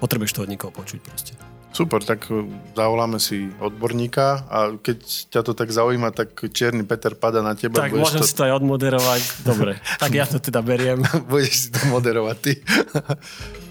potrebuješ 0.00 0.32
to 0.32 0.40
od 0.44 0.50
niekoho 0.50 0.72
počuť 0.72 1.00
proste. 1.04 1.34
Super, 1.76 2.00
tak 2.00 2.32
e, 2.32 2.48
zavoláme 2.72 3.20
si 3.20 3.52
odborníka 3.60 4.48
a 4.48 4.58
keď 4.80 4.98
ťa 5.28 5.40
to 5.44 5.52
tak 5.52 5.68
zaujíma, 5.68 6.08
tak 6.08 6.32
Čierny 6.48 6.88
Peter 6.88 7.12
pada 7.12 7.44
na 7.44 7.52
teba. 7.52 7.84
Tak 7.84 7.92
môžem 7.92 8.24
to... 8.24 8.28
si 8.28 8.32
to 8.32 8.48
aj 8.48 8.64
odmoderovať. 8.64 9.20
Dobre, 9.44 9.76
tak 10.00 10.10
ja 10.16 10.24
to 10.24 10.40
teda 10.40 10.64
beriem. 10.64 11.04
budeš 11.28 11.52
si 11.52 11.68
to 11.68 11.84
moderovať 11.92 12.36
ty. 12.40 12.52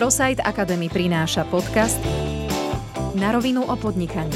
ProSite 0.00 0.40
Academy 0.40 0.88
prináša 0.88 1.44
podcast 1.44 2.00
Na 3.20 3.36
rovinu 3.36 3.68
o 3.68 3.76
podnikaní. 3.76 4.32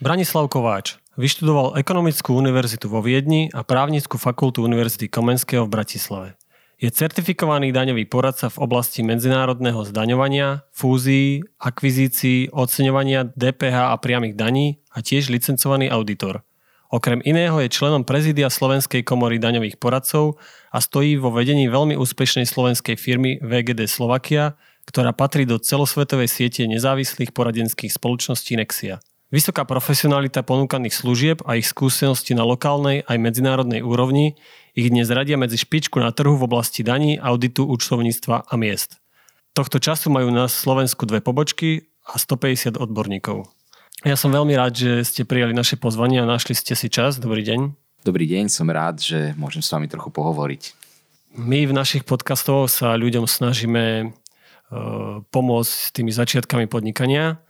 Branislav 0.00 0.48
Kováč 0.48 0.96
vyštudoval 1.20 1.76
Ekonomickú 1.76 2.32
univerzitu 2.32 2.88
vo 2.88 3.04
Viedni 3.04 3.52
a 3.52 3.60
Právnickú 3.60 4.16
fakultu 4.16 4.64
Univerzity 4.64 5.12
Komenského 5.12 5.68
v 5.68 5.72
Bratislave. 5.76 6.28
Je 6.80 6.88
certifikovaný 6.88 7.68
daňový 7.68 8.08
poradca 8.08 8.48
v 8.48 8.64
oblasti 8.64 9.04
medzinárodného 9.04 9.84
zdaňovania, 9.84 10.64
fúzií, 10.72 11.44
akvizícií, 11.60 12.56
oceňovania 12.56 13.28
DPH 13.36 13.92
a 13.92 13.96
priamých 14.00 14.32
daní 14.32 14.80
a 14.96 15.04
tiež 15.04 15.28
licencovaný 15.28 15.92
auditor– 15.92 16.40
Okrem 16.88 17.20
iného 17.20 17.60
je 17.60 17.68
členom 17.68 18.00
prezídia 18.00 18.48
Slovenskej 18.48 19.04
komory 19.04 19.36
daňových 19.36 19.76
poradcov 19.76 20.40
a 20.72 20.80
stojí 20.80 21.20
vo 21.20 21.28
vedení 21.28 21.68
veľmi 21.68 21.92
úspešnej 22.00 22.48
slovenskej 22.48 22.96
firmy 22.96 23.36
VGD 23.44 23.84
Slovakia, 23.84 24.56
ktorá 24.88 25.12
patrí 25.12 25.44
do 25.44 25.60
celosvetovej 25.60 26.32
siete 26.32 26.64
nezávislých 26.64 27.36
poradenských 27.36 27.92
spoločností 27.92 28.56
Nexia. 28.56 29.04
Vysoká 29.28 29.68
profesionalita 29.68 30.40
ponúkaných 30.40 30.96
služieb 30.96 31.38
a 31.44 31.60
ich 31.60 31.68
skúsenosti 31.68 32.32
na 32.32 32.48
lokálnej 32.48 33.04
aj 33.04 33.20
medzinárodnej 33.20 33.84
úrovni 33.84 34.40
ich 34.72 34.88
dnes 34.88 35.12
radia 35.12 35.36
medzi 35.36 35.60
špičku 35.60 36.00
na 36.00 36.16
trhu 36.16 36.40
v 36.40 36.48
oblasti 36.48 36.80
daní, 36.80 37.20
auditu, 37.20 37.68
účtovníctva 37.68 38.48
a 38.48 38.54
miest. 38.56 38.96
Tohto 39.52 39.76
času 39.76 40.08
majú 40.08 40.32
na 40.32 40.48
Slovensku 40.48 41.04
dve 41.04 41.20
pobočky 41.20 41.92
a 42.08 42.16
150 42.16 42.80
odborníkov. 42.80 43.57
Ja 44.06 44.14
som 44.14 44.30
veľmi 44.30 44.54
rád, 44.54 44.78
že 44.78 45.02
ste 45.02 45.26
prijali 45.26 45.50
naše 45.50 45.74
pozvanie 45.74 46.22
a 46.22 46.28
našli 46.28 46.54
ste 46.54 46.78
si 46.78 46.86
čas. 46.86 47.18
Dobrý 47.18 47.42
deň. 47.42 47.74
Dobrý 48.06 48.30
deň, 48.30 48.46
som 48.46 48.70
rád, 48.70 49.02
že 49.02 49.34
môžem 49.34 49.58
s 49.58 49.74
vami 49.74 49.90
trochu 49.90 50.14
pohovoriť. 50.14 50.62
My 51.34 51.66
v 51.66 51.74
našich 51.74 52.06
podcastoch 52.06 52.70
sa 52.70 52.94
ľuďom 52.94 53.26
snažíme 53.26 53.84
e, 53.98 54.06
pomôcť 55.34 55.72
s 55.74 55.90
tými 55.90 56.14
začiatkami 56.14 56.70
podnikania. 56.70 57.42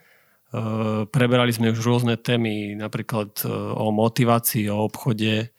E, 0.48 1.04
preberali 1.12 1.52
sme 1.52 1.68
už 1.68 1.84
rôzne 1.84 2.16
témy, 2.16 2.80
napríklad 2.80 3.44
e, 3.44 3.52
o 3.52 3.92
motivácii, 3.92 4.72
o 4.72 4.88
obchode 4.88 5.52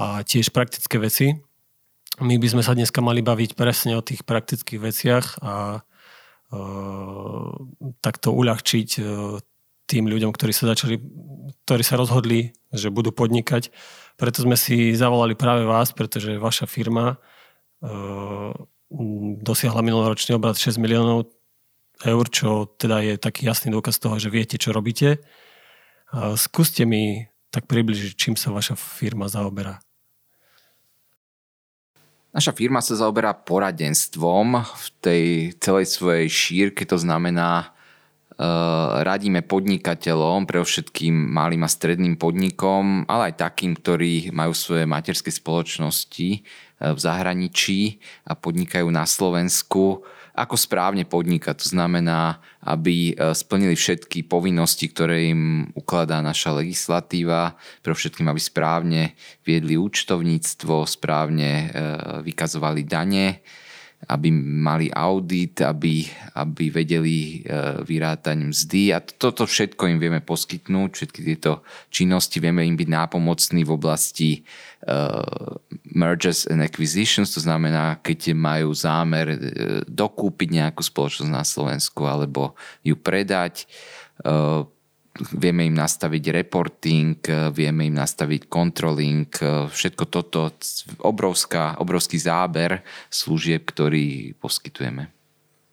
a 0.00 0.24
tiež 0.24 0.48
praktické 0.48 0.96
veci. 0.96 1.36
My 2.24 2.40
by 2.40 2.56
sme 2.56 2.62
sa 2.64 2.72
dneska 2.72 3.04
mali 3.04 3.20
baviť 3.20 3.52
presne 3.52 4.00
o 4.00 4.00
tých 4.00 4.24
praktických 4.24 4.80
veciach 4.80 5.26
a 5.44 5.84
takto 8.00 8.30
uľahčiť 8.30 8.88
tým 9.86 10.10
ľuďom, 10.10 10.34
ktorí 10.34 10.50
sa 10.50 10.74
začali, 10.74 10.98
ktorí 11.64 11.82
sa 11.86 11.98
rozhodli, 11.98 12.52
že 12.74 12.90
budú 12.90 13.14
podnikať. 13.14 13.70
Preto 14.18 14.42
sme 14.42 14.58
si 14.58 14.92
zavolali 14.92 15.38
práve 15.38 15.62
vás, 15.62 15.94
pretože 15.94 16.42
vaša 16.42 16.66
firma 16.66 17.16
uh, 17.16 18.50
dosiahla 19.40 19.86
minuloročný 19.86 20.34
obrad 20.34 20.58
6 20.58 20.82
miliónov 20.82 21.30
eur, 22.04 22.26
čo 22.28 22.68
teda 22.76 23.00
je 23.00 23.14
taký 23.16 23.48
jasný 23.48 23.72
dôkaz 23.72 24.02
toho, 24.02 24.18
že 24.18 24.28
viete, 24.28 24.58
čo 24.58 24.74
robíte. 24.74 25.22
Uh, 26.10 26.34
skúste 26.34 26.82
mi 26.82 27.30
tak 27.54 27.70
približiť, 27.70 28.12
čím 28.18 28.34
sa 28.34 28.50
vaša 28.50 28.74
firma 28.74 29.30
zaoberá. 29.30 29.80
Naša 32.36 32.52
firma 32.52 32.84
sa 32.84 32.92
zaoberá 32.92 33.32
poradenstvom 33.32 34.60
v 34.60 34.86
tej 35.00 35.24
celej 35.56 35.88
svojej 35.88 36.28
šírke, 36.28 36.84
to 36.84 37.00
znamená 37.00 37.75
radíme 39.00 39.40
podnikateľom, 39.40 40.44
pre 40.44 40.60
všetkým 40.60 41.12
malým 41.32 41.64
a 41.64 41.72
stredným 41.72 42.20
podnikom, 42.20 43.08
ale 43.08 43.32
aj 43.32 43.48
takým, 43.48 43.72
ktorí 43.72 44.28
majú 44.28 44.52
svoje 44.52 44.84
materské 44.84 45.32
spoločnosti 45.32 46.28
eh, 46.36 46.40
v 46.80 46.98
zahraničí 47.00 47.96
a 48.28 48.36
podnikajú 48.36 48.88
na 48.92 49.08
Slovensku, 49.08 50.04
ako 50.36 50.52
správne 50.52 51.08
podnikať. 51.08 51.64
To 51.64 51.66
znamená, 51.80 52.44
aby 52.60 53.16
eh, 53.16 53.32
splnili 53.32 53.72
všetky 53.72 54.28
povinnosti, 54.28 54.92
ktoré 54.92 55.32
im 55.32 55.72
ukladá 55.72 56.20
naša 56.20 56.60
legislatíva, 56.60 57.56
pre 57.80 57.96
všetkým, 57.96 58.28
aby 58.28 58.40
správne 58.40 59.02
viedli 59.48 59.80
účtovníctvo, 59.80 60.84
správne 60.84 61.72
vykazovali 62.20 62.84
dane, 62.84 63.40
aby 64.06 64.30
mali 64.38 64.86
audit, 64.94 65.58
aby, 65.66 66.06
aby 66.38 66.70
vedeli 66.70 67.42
e, 67.42 67.82
vyrátať 67.82 68.38
mzdy. 68.38 68.94
A 68.94 69.02
toto 69.02 69.42
všetko 69.50 69.90
im 69.90 69.98
vieme 69.98 70.22
poskytnúť, 70.22 70.90
všetky 70.94 71.20
tieto 71.26 71.66
činnosti. 71.90 72.38
Vieme 72.38 72.62
im 72.62 72.78
byť 72.78 72.86
nápomocní 72.86 73.66
v 73.66 73.74
oblasti 73.74 74.30
uh, 74.86 75.58
mergers 75.90 76.46
and 76.46 76.62
acquisitions, 76.62 77.34
to 77.34 77.42
znamená, 77.42 77.98
keď 77.98 78.30
majú 78.36 78.70
zámer 78.70 79.26
uh, 79.26 79.38
dokúpiť 79.90 80.48
nejakú 80.54 80.86
spoločnosť 80.86 81.30
na 81.32 81.42
Slovensku 81.42 82.06
alebo 82.06 82.54
ju 82.86 82.94
predať, 82.94 83.66
uh, 84.22 84.62
vieme 85.34 85.66
im 85.68 85.76
nastaviť 85.76 86.24
reporting, 86.44 87.18
vieme 87.52 87.88
im 87.88 87.96
nastaviť 87.96 88.48
controlling, 88.50 89.28
všetko 89.70 90.04
toto, 90.08 90.52
obrovská, 91.02 91.76
obrovský 91.80 92.20
záber 92.20 92.84
služieb, 93.10 93.64
ktorý 93.64 94.36
poskytujeme. 94.38 95.16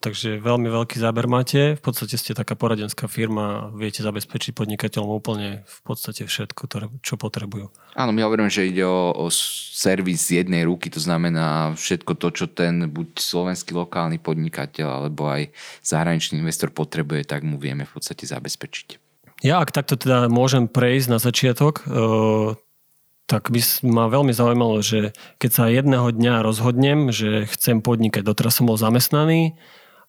Takže 0.04 0.44
veľmi 0.44 0.68
veľký 0.68 1.00
záber 1.00 1.32
máte. 1.32 1.80
V 1.80 1.84
podstate 1.88 2.20
ste 2.20 2.36
taká 2.36 2.60
poradenská 2.60 3.08
firma, 3.08 3.72
viete 3.72 4.04
zabezpečiť 4.04 4.52
podnikateľom 4.52 5.08
úplne 5.08 5.64
v 5.64 5.80
podstate 5.88 6.28
všetko, 6.28 6.68
čo 7.00 7.16
potrebujú. 7.16 7.72
Áno, 7.96 8.12
my 8.12 8.20
hovoríme, 8.28 8.52
že 8.52 8.68
ide 8.68 8.84
o, 8.84 9.16
o 9.16 9.32
servis 9.32 10.28
z 10.28 10.44
jednej 10.44 10.68
ruky, 10.68 10.92
to 10.92 11.00
znamená 11.00 11.72
všetko 11.80 12.20
to, 12.20 12.36
čo 12.36 12.46
ten 12.52 12.92
buď 12.92 13.16
slovenský 13.16 13.72
lokálny 13.80 14.20
podnikateľ 14.20 15.08
alebo 15.08 15.32
aj 15.32 15.56
zahraničný 15.88 16.36
investor 16.44 16.68
potrebuje, 16.76 17.24
tak 17.24 17.48
mu 17.48 17.56
vieme 17.56 17.88
v 17.88 17.96
podstate 17.96 18.28
zabezpečiť. 18.28 19.03
Ja 19.44 19.60
ak 19.60 19.76
takto 19.76 20.00
teda 20.00 20.32
môžem 20.32 20.72
prejsť 20.72 21.08
na 21.12 21.20
začiatok, 21.20 21.84
eh, 21.84 22.56
tak 23.28 23.52
by 23.52 23.60
ma 23.84 24.08
veľmi 24.08 24.32
zaujímalo, 24.32 24.80
že 24.80 25.12
keď 25.36 25.52
sa 25.52 25.68
jedného 25.68 26.16
dňa 26.16 26.48
rozhodnem, 26.48 27.12
že 27.12 27.44
chcem 27.52 27.84
podnikať, 27.84 28.24
doteraz 28.24 28.64
som 28.64 28.72
bol 28.72 28.80
zamestnaný 28.80 29.60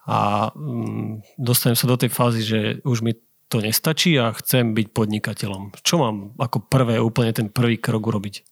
a 0.06 0.50
mm, 0.54 1.38
dostanem 1.38 1.74
sa 1.74 1.90
do 1.90 1.98
tej 1.98 2.14
fázy, 2.14 2.40
že 2.46 2.60
už 2.86 3.02
mi 3.02 3.18
to 3.50 3.58
nestačí 3.58 4.14
a 4.22 4.30
chcem 4.38 4.70
byť 4.70 4.86
podnikateľom. 4.94 5.82
Čo 5.82 5.98
mám 5.98 6.16
ako 6.38 6.70
prvé, 6.70 7.02
úplne 7.02 7.34
ten 7.34 7.50
prvý 7.50 7.78
krok 7.78 8.06
urobiť? 8.06 8.46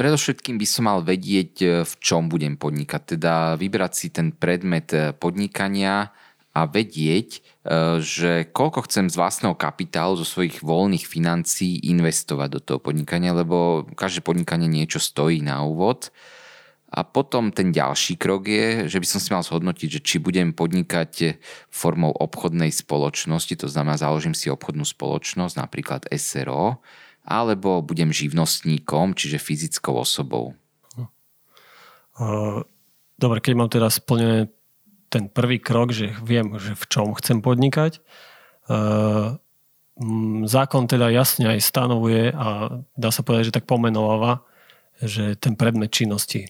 Predovšetkým 0.00 0.56
by 0.56 0.66
som 0.68 0.88
mal 0.88 1.04
vedieť, 1.04 1.52
eh, 1.60 1.68
v 1.84 1.92
čom 2.00 2.32
budem 2.32 2.56
podnikať. 2.56 3.20
Teda 3.20 3.60
vybrať 3.60 3.92
si 3.92 4.08
ten 4.08 4.32
predmet 4.32 4.88
eh, 4.96 5.12
podnikania 5.12 6.16
a 6.50 6.66
vedieť, 6.66 7.50
E, 7.60 8.00
že 8.00 8.48
koľko 8.48 8.88
chcem 8.88 9.12
z 9.12 9.20
vlastného 9.20 9.52
kapitálu, 9.52 10.16
zo 10.16 10.24
svojich 10.24 10.64
voľných 10.64 11.04
financií 11.04 11.76
investovať 11.92 12.48
do 12.56 12.60
toho 12.60 12.78
podnikania, 12.80 13.36
lebo 13.36 13.84
každé 13.92 14.24
podnikanie 14.24 14.64
niečo 14.64 14.96
stojí 14.96 15.44
na 15.44 15.60
úvod. 15.60 16.08
A 16.90 17.06
potom 17.06 17.54
ten 17.54 17.70
ďalší 17.70 18.18
krok 18.18 18.50
je, 18.50 18.90
že 18.90 18.98
by 18.98 19.06
som 19.06 19.20
si 19.22 19.30
mal 19.30 19.46
zhodnotiť, 19.46 20.00
že 20.00 20.00
či 20.02 20.16
budem 20.18 20.50
podnikať 20.50 21.38
formou 21.70 22.10
obchodnej 22.10 22.74
spoločnosti, 22.74 23.54
to 23.60 23.70
znamená 23.70 23.94
založím 23.94 24.34
si 24.34 24.50
obchodnú 24.50 24.82
spoločnosť, 24.82 25.54
napríklad 25.54 26.10
SRO, 26.10 26.82
alebo 27.22 27.78
budem 27.84 28.10
živnostníkom, 28.10 29.14
čiže 29.14 29.38
fyzickou 29.38 30.02
osobou. 30.02 30.58
Dobre, 33.20 33.38
keď 33.38 33.52
mám 33.54 33.70
teda 33.70 33.86
splnené 33.86 34.50
ten 35.10 35.26
prvý 35.26 35.58
krok, 35.58 35.90
že 35.90 36.14
viem, 36.22 36.54
že 36.56 36.78
v 36.78 36.84
čom 36.86 37.12
chcem 37.18 37.42
podnikať. 37.42 37.98
Uh, 38.70 39.36
zákon 40.46 40.88
teda 40.88 41.12
jasne 41.12 41.50
aj 41.50 41.60
stanovuje 41.60 42.32
a 42.32 42.80
dá 42.96 43.10
sa 43.12 43.20
povedať, 43.20 43.52
že 43.52 43.56
tak 43.60 43.68
pomenováva, 43.68 44.46
že 45.02 45.36
ten 45.36 45.58
predmet 45.58 45.92
činnosti. 45.92 46.48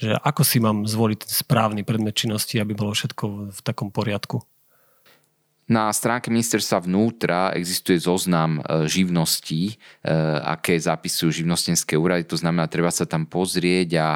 Že 0.00 0.16
ako 0.22 0.42
si 0.44 0.58
mám 0.62 0.88
zvoliť 0.88 1.26
správny 1.26 1.84
predmet 1.84 2.16
činnosti, 2.16 2.56
aby 2.56 2.72
bolo 2.72 2.96
všetko 2.96 3.52
v 3.52 3.60
takom 3.60 3.92
poriadku. 3.92 4.40
Na 5.66 5.90
stránke 5.90 6.30
ministerstva 6.30 6.86
vnútra 6.86 7.50
existuje 7.58 7.98
zoznam 7.98 8.62
e, 8.62 8.86
živností, 8.86 9.74
e, 9.74 9.74
aké 10.46 10.78
zapisujú 10.78 11.42
živnostenské 11.42 11.98
úrady. 11.98 12.22
To 12.30 12.38
znamená, 12.38 12.70
treba 12.70 12.94
sa 12.94 13.02
tam 13.02 13.26
pozrieť 13.26 13.90
a 13.98 14.08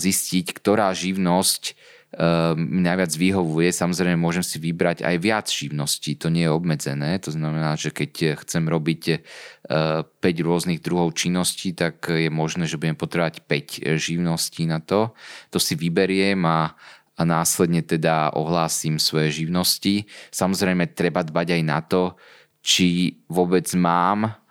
zistiť, 0.00 0.56
ktorá 0.56 0.88
živnosť 0.96 1.76
mi 2.14 2.80
ehm, 2.80 2.86
najviac 2.86 3.10
vyhovuje. 3.10 3.74
Samozrejme, 3.74 4.14
môžem 4.14 4.46
si 4.46 4.62
vybrať 4.62 5.02
aj 5.02 5.16
viac 5.18 5.46
živností, 5.50 6.14
to 6.14 6.30
nie 6.30 6.46
je 6.46 6.54
obmedzené. 6.54 7.18
To 7.26 7.34
znamená, 7.34 7.74
že 7.74 7.90
keď 7.90 8.38
chcem 8.46 8.70
robiť 8.70 9.02
5 9.66 10.14
ehm, 10.22 10.46
rôznych 10.46 10.78
druhov 10.78 11.18
činností, 11.18 11.74
tak 11.74 12.06
je 12.06 12.30
možné, 12.30 12.70
že 12.70 12.78
budem 12.78 12.94
potrebovať 12.94 13.42
5 13.50 13.98
živností 13.98 14.62
na 14.70 14.78
to. 14.78 15.10
To 15.50 15.58
si 15.58 15.74
vyberiem 15.74 16.38
a, 16.46 16.78
a 17.18 17.22
následne 17.26 17.82
teda 17.82 18.30
ohlásim 18.38 19.02
svoje 19.02 19.42
živnosti. 19.42 20.06
Samozrejme, 20.30 20.94
treba 20.94 21.26
dbať 21.26 21.58
aj 21.58 21.62
na 21.66 21.82
to, 21.82 22.14
či 22.62 23.18
vôbec 23.26 23.66
mám 23.74 24.43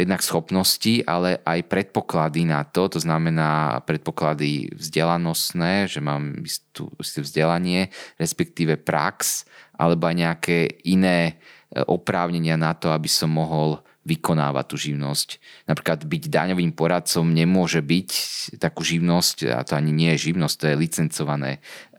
jednak 0.00 0.24
schopnosti, 0.24 1.04
ale 1.04 1.44
aj 1.44 1.60
predpoklady 1.68 2.48
na 2.48 2.64
to, 2.64 2.88
to 2.88 2.98
znamená 3.04 3.84
predpoklady 3.84 4.72
vzdelanostné, 4.72 5.84
že 5.84 6.00
mám 6.00 6.40
istú, 6.40 6.88
isté 6.96 7.20
vzdelanie, 7.20 7.92
respektíve 8.16 8.80
prax, 8.80 9.44
alebo 9.76 10.08
aj 10.08 10.16
nejaké 10.16 10.58
iné 10.88 11.36
oprávnenia 11.84 12.56
na 12.56 12.72
to, 12.72 12.88
aby 12.88 13.12
som 13.12 13.28
mohol 13.28 13.84
vykonávať 14.08 14.64
tú 14.72 14.76
živnosť. 14.80 15.28
Napríklad 15.68 16.08
byť 16.08 16.22
daňovým 16.32 16.72
poradcom 16.72 17.28
nemôže 17.28 17.84
byť 17.84 18.10
takú 18.56 18.80
živnosť, 18.80 19.52
a 19.52 19.60
to 19.60 19.76
ani 19.76 19.92
nie 19.92 20.16
je 20.16 20.32
živnosť, 20.32 20.54
to 20.56 20.66
je 20.72 20.80
licencované 20.80 21.50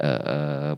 e, 0.01 0.09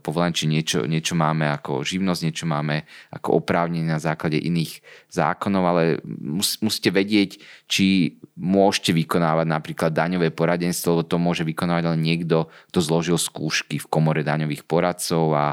e, 0.04 0.32
či 0.36 0.46
niečo, 0.52 0.84
niečo 0.84 1.16
máme 1.16 1.48
ako 1.48 1.88
živnosť, 1.88 2.22
niečo 2.28 2.46
máme 2.52 2.84
ako 3.16 3.40
oprávnenie 3.40 3.88
na 3.88 4.04
základe 4.04 4.36
iných 4.36 4.84
zákonov, 5.08 5.64
ale 5.64 5.84
mus, 6.04 6.60
musíte 6.60 6.92
vedieť, 6.92 7.40
či 7.72 8.20
môžete 8.36 8.92
vykonávať 8.92 9.48
napríklad 9.48 9.96
daňové 9.96 10.36
poradenstvo, 10.36 11.00
lebo 11.00 11.08
to 11.08 11.16
môže 11.16 11.48
vykonávať 11.48 11.96
len 11.96 12.02
niekto, 12.04 12.52
kto 12.74 12.80
zložil 12.84 13.16
skúšky 13.16 13.80
v 13.80 13.88
komore 13.88 14.28
daňových 14.28 14.68
poradcov 14.68 15.32
a 15.32 15.46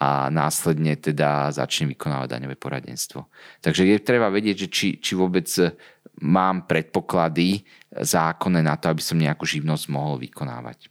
a 0.00 0.32
následne 0.32 0.96
teda 0.96 1.52
začne 1.52 1.92
vykonávať 1.92 2.28
daňové 2.32 2.56
poradenstvo. 2.56 3.28
Takže 3.60 3.84
je 3.84 4.00
treba 4.00 4.32
vedieť, 4.32 4.64
že 4.64 4.68
či, 4.72 4.88
či 4.96 5.12
vôbec 5.12 5.44
mám 6.24 6.64
predpoklady 6.64 7.68
zákonné 7.92 8.64
na 8.64 8.80
to, 8.80 8.88
aby 8.88 9.02
som 9.04 9.20
nejakú 9.20 9.44
živnosť 9.44 9.84
mohol 9.92 10.16
vykonávať. 10.16 10.88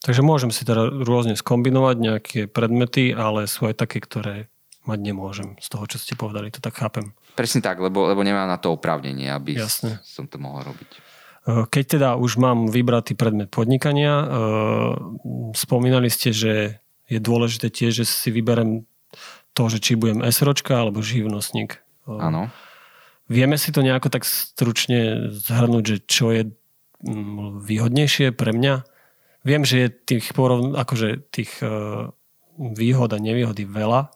Takže 0.00 0.22
môžem 0.24 0.48
si 0.54 0.64
teda 0.64 0.88
rôzne 1.04 1.36
skombinovať 1.36 1.96
nejaké 1.98 2.40
predmety, 2.48 3.12
ale 3.12 3.44
sú 3.50 3.68
aj 3.68 3.82
také, 3.82 4.00
ktoré 4.00 4.48
mať 4.88 4.98
nemôžem 5.02 5.60
z 5.60 5.66
toho, 5.68 5.84
čo 5.84 6.00
ste 6.00 6.16
povedali. 6.16 6.48
To 6.56 6.64
tak 6.64 6.80
chápem. 6.80 7.12
Presne 7.36 7.60
tak, 7.60 7.82
lebo, 7.82 8.08
lebo 8.08 8.24
nemám 8.24 8.48
na 8.48 8.56
to 8.56 8.72
oprávnenie, 8.72 9.28
aby 9.28 9.60
Jasne. 9.60 10.00
som 10.00 10.24
to 10.24 10.40
mohol 10.40 10.64
robiť. 10.64 10.90
Keď 11.50 11.84
teda 11.98 12.08
už 12.20 12.36
mám 12.36 12.68
vybratý 12.68 13.16
predmet 13.16 13.48
podnikania, 13.48 14.24
spomínali 15.56 16.08
ste, 16.12 16.36
že 16.36 16.79
je 17.10 17.18
dôležité 17.18 17.68
tiež, 17.68 18.02
že 18.02 18.06
si 18.06 18.30
vyberem 18.30 18.86
to, 19.52 19.66
že 19.66 19.82
či 19.82 19.98
budem 19.98 20.22
SROčka 20.22 20.78
alebo 20.78 21.02
živnostník. 21.02 21.82
Áno. 22.06 22.48
Vieme 23.26 23.58
si 23.58 23.74
to 23.74 23.82
nejako 23.82 24.10
tak 24.10 24.22
stručne 24.22 25.30
zhrnúť, 25.30 25.84
že 25.86 25.96
čo 26.06 26.30
je 26.30 26.42
mm, 27.02 27.66
výhodnejšie 27.66 28.30
pre 28.30 28.54
mňa? 28.54 28.86
Viem, 29.42 29.66
že 29.66 29.86
je 29.86 29.88
tých, 29.90 30.30
porov, 30.34 30.74
akože 30.78 31.30
tých 31.34 31.50
e, 31.62 31.66
výhod 32.58 33.10
a 33.10 33.18
nevýhody 33.18 33.66
veľa, 33.66 34.10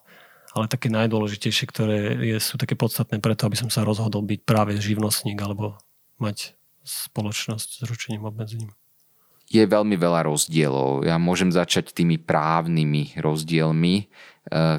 ale 0.54 0.70
také 0.70 0.90
najdôležitejšie, 0.90 1.66
ktoré 1.66 1.98
je, 2.22 2.38
sú 2.38 2.54
také 2.58 2.78
podstatné 2.78 3.18
preto, 3.18 3.46
aby 3.50 3.58
som 3.58 3.70
sa 3.70 3.82
rozhodol 3.82 4.22
byť 4.22 4.40
práve 4.46 4.78
živnostník 4.78 5.38
alebo 5.42 5.78
mať 6.22 6.54
spoločnosť 6.84 7.68
s 7.80 7.82
ručením 7.88 8.28
obmedzením 8.28 8.70
je 9.54 9.64
veľmi 9.70 9.94
veľa 9.94 10.26
rozdielov. 10.26 11.06
Ja 11.06 11.14
môžem 11.22 11.54
začať 11.54 11.94
tými 11.94 12.18
právnymi 12.18 13.14
rozdielmi. 13.22 13.94
E, 14.02 14.04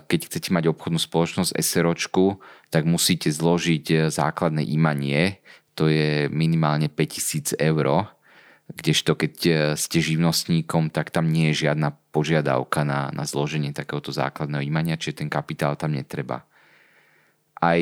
keď 0.03 0.19
chcete 0.27 0.51
mať 0.51 0.67
obchodnú 0.75 0.99
spoločnosť 0.99 1.55
SROčku, 1.55 2.43
tak 2.67 2.83
musíte 2.83 3.31
zložiť 3.31 3.85
e, 3.87 3.95
základné 4.11 4.67
imanie, 4.67 5.39
to 5.79 5.87
je 5.87 6.27
minimálne 6.27 6.91
5000 6.91 7.55
eur, 7.55 8.11
kdežto 8.67 9.15
keď 9.15 9.33
e, 9.47 9.53
ste 9.79 10.03
živnostníkom, 10.03 10.91
tak 10.91 11.15
tam 11.15 11.31
nie 11.31 11.55
je 11.55 11.71
žiadna 11.71 11.95
požiadavka 12.11 12.83
na, 12.83 13.15
na 13.15 13.23
zloženie 13.23 13.71
takéhoto 13.71 14.11
základného 14.11 14.67
imania, 14.67 14.99
čiže 14.99 15.23
ten 15.23 15.31
kapitál 15.31 15.79
tam 15.79 15.95
netreba. 15.95 16.43
Aj 17.55 17.79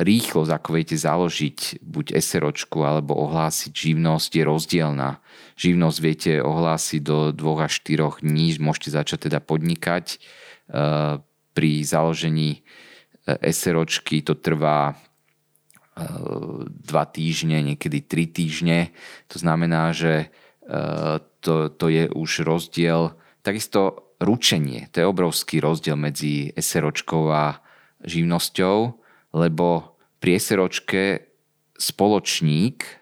rýchlosť, 0.00 0.50
ako 0.50 0.68
viete 0.74 0.96
založiť 0.98 1.84
buď 1.84 2.18
SROčku 2.18 2.82
alebo 2.82 3.14
ohlásiť 3.14 3.70
živnosť 3.70 4.30
je 4.34 4.42
rozdielna. 4.42 5.10
Živnosť 5.60 5.98
viete 6.02 6.32
ohlásiť 6.42 7.00
do 7.04 7.18
2 7.30 7.66
až 7.66 7.72
4 7.84 8.24
dní, 8.24 8.58
môžete 8.58 8.90
začať 8.90 9.30
teda 9.30 9.38
podnikať. 9.38 10.16
E, 10.16 10.18
pri 11.50 11.72
založení 11.82 12.62
e, 13.26 13.50
SROčky 13.50 14.22
to 14.24 14.34
trvá 14.38 14.90
e, 14.90 14.94
dva 16.66 17.04
týždne, 17.06 17.62
niekedy 17.74 18.02
tri 18.02 18.26
týždne. 18.26 18.90
To 19.30 19.36
znamená, 19.38 19.94
že 19.94 20.32
to, 21.42 21.66
to 21.66 21.86
je 21.90 22.06
už 22.14 22.46
rozdiel. 22.46 23.18
Takisto 23.42 24.14
ručenie, 24.22 24.86
to 24.94 25.02
je 25.02 25.10
obrovský 25.10 25.58
rozdiel 25.58 25.98
medzi 25.98 26.54
SROčkou 26.54 27.26
a 27.26 27.58
živnosťou 28.06 28.99
lebo 29.30 29.96
pri 30.20 30.36
SROčke 30.36 31.30
spoločník 31.80 33.00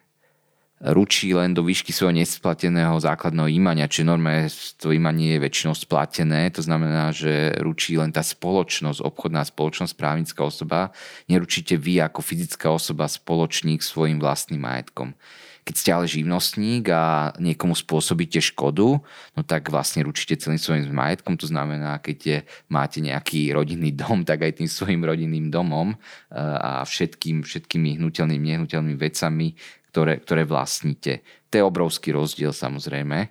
ručí 0.79 1.35
len 1.35 1.51
do 1.51 1.67
výšky 1.67 1.91
svojho 1.91 2.15
nesplateného 2.15 2.95
základného 3.03 3.51
imania, 3.51 3.91
čiže 3.91 4.07
normálne 4.07 4.47
to 4.79 4.95
imanie 4.95 5.35
je 5.35 5.43
väčšinou 5.43 5.75
splatené, 5.75 6.55
to 6.55 6.63
znamená, 6.63 7.11
že 7.11 7.59
ručí 7.59 7.99
len 7.99 8.15
tá 8.15 8.23
spoločnosť, 8.23 9.03
obchodná 9.03 9.43
spoločnosť, 9.43 9.99
právnická 9.99 10.47
osoba, 10.47 10.95
neručíte 11.27 11.75
vy 11.75 11.99
ako 11.99 12.23
fyzická 12.23 12.71
osoba 12.71 13.11
spoločník 13.11 13.83
svojim 13.83 14.23
vlastným 14.23 14.63
majetkom. 14.63 15.19
Keď 15.69 15.77
ste 15.77 15.91
ale 15.93 16.09
živnostník 16.09 16.89
a 16.89 17.37
niekomu 17.37 17.77
spôsobíte 17.77 18.41
škodu, 18.41 19.05
no 19.37 19.41
tak 19.45 19.69
vlastne 19.69 20.01
ručíte 20.01 20.41
celým 20.41 20.57
svojim 20.57 20.89
majetkom, 20.89 21.37
to 21.37 21.45
znamená, 21.45 22.01
keď 22.01 22.19
je, 22.25 22.39
máte 22.73 23.05
nejaký 23.05 23.53
rodinný 23.53 23.93
dom, 23.93 24.25
tak 24.25 24.49
aj 24.49 24.65
tým 24.65 24.69
svojim 24.73 25.05
rodinným 25.05 25.53
domom 25.53 25.93
eh, 25.93 26.41
a 26.41 26.89
všetkým, 26.89 27.45
všetkými 27.45 28.01
hnutelnými, 28.01 28.57
nehnuteľnými 28.57 28.97
vecami, 28.97 29.53
ktoré, 29.93 30.25
ktoré 30.25 30.49
vlastníte. 30.49 31.21
To 31.53 31.61
je 31.61 31.69
obrovský 31.69 32.17
rozdiel 32.17 32.57
samozrejme. 32.57 33.29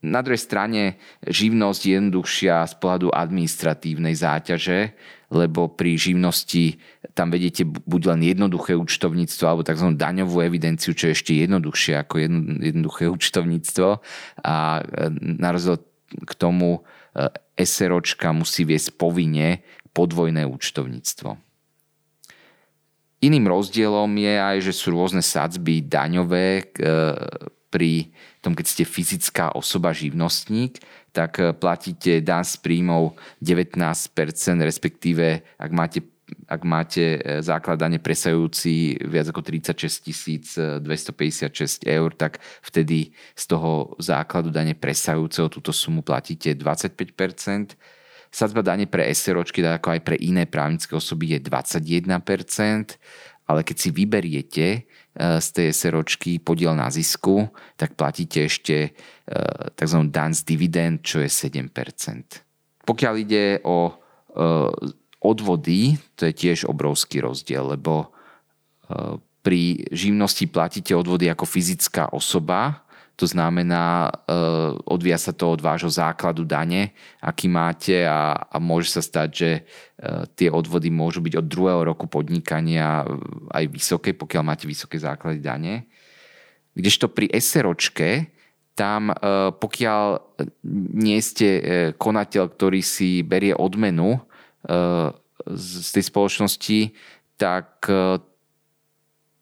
Na 0.00 0.24
druhej 0.24 0.40
strane 0.40 0.96
živnosť 1.28 1.80
je 1.84 1.92
jednoduchšia 2.00 2.64
z 2.64 2.74
pohľadu 2.80 3.12
administratívnej 3.12 4.16
záťaže, 4.16 4.96
lebo 5.28 5.68
pri 5.68 6.00
živnosti 6.00 6.80
tam 7.12 7.28
vedete 7.28 7.68
buď 7.68 8.16
len 8.16 8.20
jednoduché 8.32 8.72
účtovníctvo 8.80 9.44
alebo 9.44 9.62
tzv. 9.62 9.92
daňovú 9.92 10.40
evidenciu, 10.40 10.96
čo 10.96 11.12
je 11.12 11.14
ešte 11.14 11.32
jednoduchšie 11.36 12.00
ako 12.00 12.14
jednoduché 12.64 13.12
účtovníctvo. 13.12 13.88
A 14.40 14.80
e, 14.80 14.82
na 15.20 15.48
rozdiel 15.52 15.84
k 16.10 16.32
tomu 16.32 16.80
e, 17.12 17.60
SROčka 17.60 18.32
musí 18.32 18.64
viesť 18.64 18.96
povinne 18.96 19.60
podvojné 19.92 20.48
účtovníctvo. 20.48 21.36
Iným 23.20 23.44
rozdielom 23.52 24.16
je 24.16 24.34
aj, 24.40 24.56
že 24.64 24.72
sú 24.72 24.96
rôzne 24.96 25.20
sadzby 25.20 25.84
daňové 25.84 26.48
e, 26.56 26.88
pri 27.70 28.10
tom, 28.42 28.58
keď 28.58 28.66
ste 28.66 28.84
fyzická 28.84 29.54
osoba 29.54 29.94
živnostník, 29.94 30.82
tak 31.14 31.38
eh, 31.38 31.54
platíte 31.54 32.20
dan 32.20 32.42
z 32.42 32.58
príjmov 32.58 33.16
19%, 33.40 34.10
respektíve 34.60 35.46
ak 35.56 35.70
máte 35.70 36.02
ak 36.46 36.62
máte 36.62 37.18
eh, 37.18 37.42
základ 37.42 37.78
dane 37.78 37.98
presajúci 37.98 38.98
viac 39.02 39.30
ako 39.30 39.42
36 39.42 40.82
256 40.82 41.86
eur, 41.86 42.10
tak 42.14 42.38
vtedy 42.62 43.10
z 43.34 43.44
toho 43.46 43.94
základu 43.98 44.50
dane 44.54 44.74
presajúceho 44.78 45.50
túto 45.50 45.74
sumu 45.74 46.02
platíte 46.02 46.54
25%. 46.54 47.74
Sadzba 48.30 48.62
dane 48.62 48.86
pre 48.86 49.10
SROčky, 49.10 49.58
tak 49.58 49.82
ako 49.82 49.98
aj 49.98 50.00
pre 50.06 50.14
iné 50.22 50.46
právnické 50.46 50.94
osoby 50.94 51.34
je 51.34 51.42
21%, 51.42 52.94
ale 53.50 53.66
keď 53.66 53.76
si 53.82 53.90
vyberiete 53.90 54.86
z 55.18 55.48
tej 55.50 55.74
SROčky 55.74 56.38
podiel 56.38 56.78
na 56.78 56.86
zisku, 56.86 57.50
tak 57.74 57.98
platíte 57.98 58.46
ešte 58.46 58.76
e, 58.86 58.90
tzv. 59.74 60.00
dan 60.06 60.30
z 60.30 60.46
dividend, 60.46 61.02
čo 61.02 61.18
je 61.18 61.26
7%. 61.26 61.66
Pokiaľ 62.86 63.14
ide 63.18 63.58
o 63.66 63.90
e, 63.90 63.92
odvody, 65.20 65.98
to 66.14 66.30
je 66.30 66.34
tiež 66.34 66.70
obrovský 66.70 67.26
rozdiel, 67.26 67.74
lebo 67.74 68.06
e, 68.06 69.18
pri 69.42 69.82
živnosti 69.90 70.46
platíte 70.46 70.94
odvody 70.94 71.26
ako 71.26 71.42
fyzická 71.42 72.14
osoba, 72.14 72.86
to 73.20 73.28
znamená, 73.28 74.08
uh, 74.08 74.72
odvíja 74.88 75.20
sa 75.20 75.36
to 75.36 75.52
od 75.52 75.60
vášho 75.60 75.92
základu 75.92 76.48
dane, 76.48 76.96
aký 77.20 77.52
máte 77.52 78.08
a, 78.08 78.32
a 78.32 78.56
môže 78.56 78.88
sa 78.88 79.04
stať, 79.04 79.28
že 79.28 79.50
uh, 79.60 80.24
tie 80.32 80.48
odvody 80.48 80.88
môžu 80.88 81.20
byť 81.20 81.36
od 81.36 81.44
druhého 81.44 81.84
roku 81.84 82.08
podnikania 82.08 83.04
aj 83.52 83.64
vysoké, 83.68 84.16
pokiaľ 84.16 84.42
máte 84.42 84.64
vysoké 84.64 84.96
základy 84.96 85.44
dane. 85.44 85.84
Kdežto 86.72 87.12
pri 87.12 87.28
SROčke, 87.36 88.32
tam 88.78 89.12
pokiaľ 89.60 90.02
nie 90.96 91.18
ste 91.20 91.48
konateľ, 92.00 92.56
ktorý 92.56 92.80
si 92.80 93.20
berie 93.20 93.52
odmenu 93.52 94.16
z 95.44 95.88
tej 95.92 96.04
spoločnosti, 96.06 96.94
tak 97.36 97.84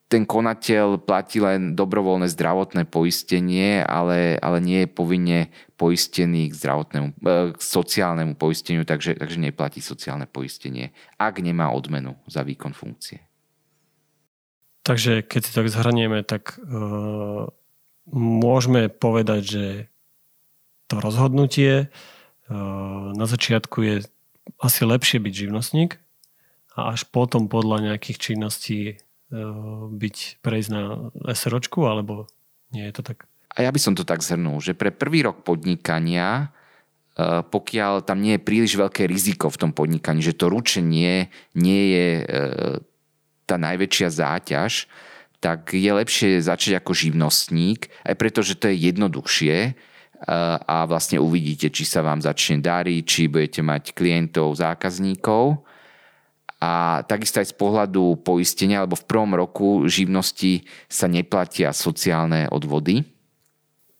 ten 0.08 0.24
konateľ 0.24 1.04
platí 1.04 1.36
len 1.36 1.76
dobrovoľné 1.76 2.32
zdravotné 2.32 2.88
poistenie, 2.88 3.84
ale, 3.84 4.40
ale 4.40 4.58
nie 4.64 4.84
je 4.84 4.88
povinne 4.88 5.38
poistený 5.76 6.48
k, 6.48 6.56
zdravotnému, 6.56 7.08
e, 7.12 7.36
k 7.52 7.60
sociálnemu 7.60 8.32
poisteniu, 8.40 8.88
takže, 8.88 9.20
takže 9.20 9.36
neplatí 9.36 9.84
sociálne 9.84 10.24
poistenie, 10.24 10.96
ak 11.20 11.44
nemá 11.44 11.68
odmenu 11.68 12.16
za 12.24 12.40
výkon 12.40 12.72
funkcie. 12.72 13.28
Takže 14.88 15.20
keď 15.20 15.40
si 15.44 15.52
tak 15.52 15.68
zhrnieme, 15.68 16.24
tak 16.24 16.56
uh, 16.56 17.44
môžeme 18.08 18.88
povedať, 18.88 19.42
že 19.44 19.66
to 20.88 20.96
rozhodnutie 21.04 21.92
uh, 21.92 23.12
na 23.12 23.28
začiatku 23.28 23.84
je 23.84 23.94
asi 24.56 24.88
lepšie 24.88 25.20
byť 25.20 25.32
živnostník 25.44 26.00
a 26.72 26.96
až 26.96 27.04
potom 27.04 27.52
podľa 27.52 27.92
nejakých 27.92 28.16
činností 28.16 28.96
byť 29.92 30.16
prejsť 30.40 30.70
na 30.72 31.12
SROčku, 31.36 31.84
alebo 31.84 32.28
nie 32.72 32.88
je 32.88 32.94
to 32.96 33.02
tak? 33.04 33.28
A 33.56 33.64
ja 33.64 33.70
by 33.72 33.80
som 33.80 33.96
to 33.96 34.04
tak 34.04 34.24
zhrnul, 34.24 34.60
že 34.60 34.76
pre 34.76 34.92
prvý 34.92 35.24
rok 35.24 35.44
podnikania 35.44 36.52
pokiaľ 37.50 38.06
tam 38.06 38.22
nie 38.22 38.38
je 38.38 38.46
príliš 38.46 38.78
veľké 38.78 39.10
riziko 39.10 39.50
v 39.50 39.58
tom 39.58 39.70
podnikaní, 39.74 40.22
že 40.22 40.38
to 40.38 40.46
ručenie 40.46 41.26
nie 41.58 41.82
je 41.90 42.08
tá 43.42 43.58
najväčšia 43.58 44.08
záťaž, 44.14 44.86
tak 45.42 45.74
je 45.74 45.90
lepšie 45.90 46.38
začať 46.38 46.78
ako 46.78 46.94
živnostník, 46.94 47.90
aj 48.06 48.14
preto, 48.14 48.38
že 48.46 48.54
to 48.54 48.70
je 48.70 48.86
jednoduchšie 48.90 49.74
a 50.62 50.76
vlastne 50.86 51.18
uvidíte, 51.18 51.70
či 51.74 51.82
sa 51.86 52.06
vám 52.06 52.22
začne 52.22 52.62
dariť, 52.62 53.02
či 53.02 53.30
budete 53.30 53.66
mať 53.66 53.98
klientov, 53.98 54.54
zákazníkov. 54.54 55.62
A 56.58 57.06
takisto 57.06 57.38
aj 57.38 57.50
z 57.50 57.56
pohľadu 57.56 58.18
poistenia, 58.26 58.82
lebo 58.82 58.98
v 58.98 59.06
prvom 59.06 59.32
roku 59.38 59.86
živnosti 59.86 60.66
sa 60.90 61.06
neplatia 61.06 61.70
sociálne 61.70 62.50
odvody, 62.50 63.06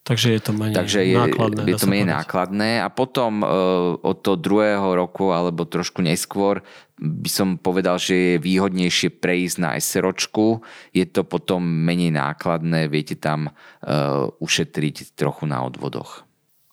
Takže 0.08 0.28
je 0.32 0.40
to 0.40 0.52
menej 0.56 0.72
Takže 0.72 0.98
je, 1.04 1.16
nákladné. 1.20 1.62
Je 1.68 1.74
to 1.76 1.84
menej 1.84 2.08
nákladné 2.08 2.70
a 2.80 2.88
potom 2.88 3.44
uh, 3.44 3.92
od 4.00 4.16
toho 4.24 4.40
druhého 4.40 4.96
roku 4.96 5.36
alebo 5.36 5.68
trošku 5.68 6.00
neskôr 6.00 6.64
by 6.96 7.28
som 7.28 7.48
povedal, 7.60 8.00
že 8.00 8.16
je 8.16 8.34
výhodnejšie 8.40 9.20
prejsť 9.20 9.56
na 9.60 9.76
SROčku. 9.76 10.64
Je 10.96 11.04
to 11.04 11.28
potom 11.28 11.60
menej 11.60 12.16
nákladné, 12.16 12.88
viete 12.88 13.20
tam 13.20 13.52
uh, 13.52 14.32
ušetriť 14.40 15.12
trochu 15.12 15.44
na 15.44 15.60
odvodoch. 15.60 16.24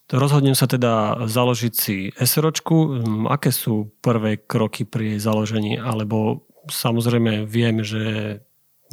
Rozhodnem 0.05 0.53
sa 0.53 0.69
teda 0.69 1.25
založiť 1.25 1.73
si 1.73 2.13
SROčku. 2.13 2.77
Hm, 2.77 3.25
aké 3.25 3.49
sú 3.49 3.89
prvé 4.05 4.37
kroky 4.37 4.85
pri 4.85 5.17
jej 5.17 5.19
založení? 5.25 5.81
Alebo 5.81 6.45
samozrejme 6.69 7.49
viem, 7.49 7.81
že 7.81 8.37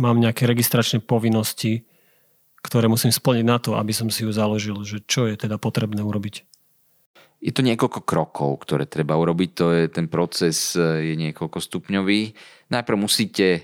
mám 0.00 0.16
nejaké 0.16 0.48
registračné 0.48 1.04
povinnosti, 1.04 1.84
ktoré 2.64 2.88
musím 2.88 3.12
splniť 3.12 3.44
na 3.44 3.60
to, 3.60 3.76
aby 3.76 3.92
som 3.92 4.08
si 4.08 4.24
ju 4.24 4.32
založil, 4.32 4.80
že 4.88 5.04
čo 5.04 5.28
je 5.28 5.36
teda 5.36 5.60
potrebné 5.60 6.00
urobiť? 6.00 6.48
Je 7.42 7.50
to 7.50 7.66
niekoľko 7.66 8.06
krokov, 8.06 8.62
ktoré 8.62 8.86
treba 8.86 9.18
urobiť. 9.18 9.50
To 9.58 9.66
je, 9.74 9.82
ten 9.90 10.06
proces 10.06 10.78
e, 10.78 11.12
je 11.12 11.14
niekoľko 11.18 11.58
stupňový. 11.58 12.20
Najprv 12.70 12.96
musíte 12.96 13.48
e, 13.58 13.60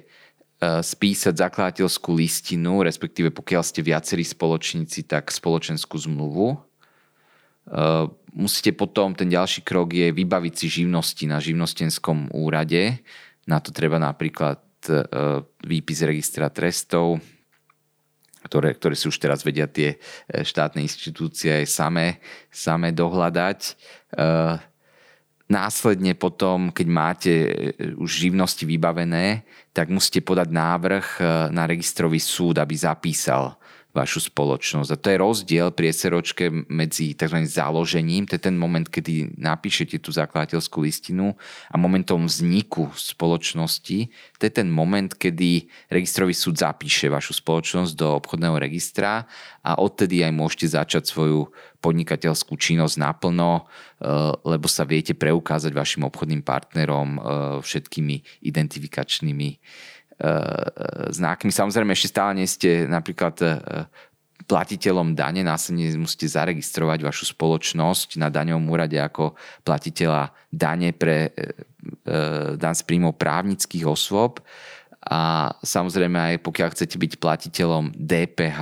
spísať 0.83 1.39
zakladateľskú 1.39 2.11
listinu, 2.11 2.83
respektíve 2.83 3.31
pokiaľ 3.31 3.63
ste 3.63 3.87
viacerí 3.87 4.27
spoločníci, 4.27 5.07
tak 5.07 5.31
spoločenskú 5.31 5.95
zmluvu. 5.95 6.68
E, 7.69 8.09
musíte 8.33 8.73
potom, 8.73 9.13
ten 9.13 9.29
ďalší 9.29 9.61
krok 9.61 9.93
je 9.93 10.09
vybaviť 10.13 10.55
si 10.57 10.67
živnosti 10.83 11.25
na 11.29 11.39
živnostenskom 11.39 12.33
úrade. 12.33 13.05
Na 13.45 13.61
to 13.61 13.73
treba 13.73 14.01
napríklad 14.01 14.65
výpis 15.67 16.07
registra 16.07 16.49
trestov, 16.55 17.19
ktoré, 18.47 18.79
ktoré 18.79 18.95
si 18.95 19.11
už 19.11 19.19
teraz 19.19 19.43
vedia 19.43 19.69
tie 19.69 19.97
e, 19.97 20.47
štátne 20.47 20.81
inštitúcie 20.81 21.53
aj 21.53 21.67
samé, 21.69 22.07
samé 22.49 22.95
dohľadať. 22.97 23.77
Následne 25.49 26.13
potom, 26.13 26.69
keď 26.69 26.87
máte 26.93 27.33
už 27.97 28.29
živnosti 28.29 28.69
vybavené, 28.69 29.49
tak 29.73 29.89
musíte 29.89 30.21
podať 30.21 30.53
návrh 30.53 31.07
na 31.49 31.65
registrový 31.65 32.21
súd, 32.21 32.61
aby 32.61 32.77
zapísal 32.77 33.57
vašu 33.97 34.29
spoločnosť. 34.29 34.91
A 34.93 35.01
to 35.01 35.09
je 35.09 35.19
rozdiel 35.19 35.69
pri 35.73 35.91
SROčke 35.91 36.53
medzi 36.69 37.17
tzv. 37.17 37.41
založením, 37.49 38.29
to 38.29 38.37
je 38.37 38.43
ten 38.45 38.55
moment, 38.55 38.85
kedy 38.85 39.35
napíšete 39.41 39.97
tú 39.99 40.13
zakladateľskú 40.13 40.85
listinu 40.85 41.33
a 41.73 41.75
momentom 41.81 42.29
vzniku 42.29 42.93
spoločnosti, 42.93 43.99
to 44.37 44.43
je 44.45 44.53
ten 44.53 44.69
moment, 44.69 45.09
kedy 45.09 45.67
registrový 45.89 46.37
súd 46.37 46.61
zapíše 46.61 47.09
vašu 47.09 47.41
spoločnosť 47.41 47.93
do 47.97 48.21
obchodného 48.21 48.61
registra 48.61 49.25
a 49.65 49.81
odtedy 49.81 50.21
aj 50.21 50.33
môžete 50.37 50.67
začať 50.69 51.09
svoju 51.09 51.49
podnikateľskú 51.81 52.59
činnosť 52.59 53.01
naplno, 53.01 53.65
eh, 53.65 54.07
lebo 54.45 54.69
sa 54.69 54.85
viete 54.85 55.17
preukázať 55.17 55.73
vašim 55.73 56.05
obchodným 56.05 56.45
partnerom 56.45 57.09
eh, 57.17 57.21
všetkými 57.65 58.45
identifikačnými 58.45 59.49
E, 60.19 60.31
znakmi. 61.15 61.55
Samozrejme, 61.55 61.95
ešte 61.95 62.11
stále 62.11 62.43
nie 62.43 62.49
ste 62.51 62.91
napríklad 62.91 63.39
e, 63.39 63.47
platiteľom 64.51 65.15
dane, 65.15 65.47
následne 65.47 65.95
musíte 65.95 66.27
zaregistrovať 66.27 67.07
vašu 67.07 67.31
spoločnosť 67.39 68.19
na 68.19 68.27
daňovom 68.27 68.67
úrade 68.67 68.99
ako 68.99 69.39
platiteľa 69.63 70.35
dane 70.51 70.91
pre 70.91 71.31
e, 71.31 71.55
dan 72.59 72.75
z 72.75 72.83
príjmov 72.83 73.15
právnických 73.15 73.87
osôb 73.87 74.43
a 75.07 75.55
samozrejme 75.63 76.35
aj 76.35 76.43
pokiaľ 76.43 76.69
chcete 76.75 76.99
byť 76.99 77.13
platiteľom 77.23 77.95
DPH, 77.95 78.61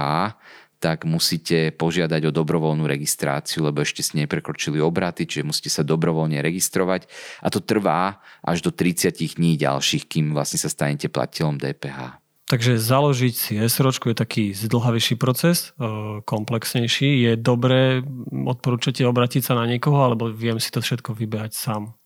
tak 0.76 1.08
musíte 1.08 1.72
požiadať 1.72 2.28
o 2.28 2.34
dobrovoľnú 2.34 2.84
registráciu, 2.84 3.64
lebo 3.64 3.80
ešte 3.80 4.04
ste 4.04 4.24
neprekročili 4.24 4.76
obraty, 4.78 5.24
čiže 5.24 5.48
musíte 5.48 5.70
sa 5.72 5.82
dobrovoľne 5.82 6.40
registrovať 6.44 7.08
a 7.40 7.48
to 7.48 7.64
trvá 7.64 8.20
až 8.44 8.60
do 8.60 8.70
30 8.70 9.36
dní 9.36 9.56
ďalších, 9.56 10.04
kým 10.06 10.36
vlastne 10.36 10.60
sa 10.60 10.68
stanete 10.68 11.08
platiteľom 11.08 11.56
DPH. 11.56 12.20
Takže 12.46 12.78
založiť 12.78 13.34
si 13.34 13.52
SROčku 13.58 14.14
je 14.14 14.16
taký 14.22 14.44
zdlhavejší 14.54 15.18
proces, 15.18 15.74
e, 15.74 16.22
komplexnejší. 16.22 17.26
Je 17.26 17.32
dobré, 17.34 18.06
odporúčate 18.30 19.02
obratiť 19.02 19.42
sa 19.50 19.58
na 19.58 19.66
niekoho, 19.66 19.98
alebo 19.98 20.30
viem 20.30 20.62
si 20.62 20.70
to 20.70 20.78
všetko 20.78 21.10
vybehať 21.18 21.50
sám? 21.50 21.98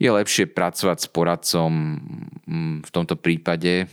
Je 0.00 0.08
lepšie 0.08 0.48
pracovať 0.48 0.98
s 1.04 1.08
poradcom 1.12 1.70
v 2.80 2.90
tomto 2.94 3.20
prípade, 3.20 3.92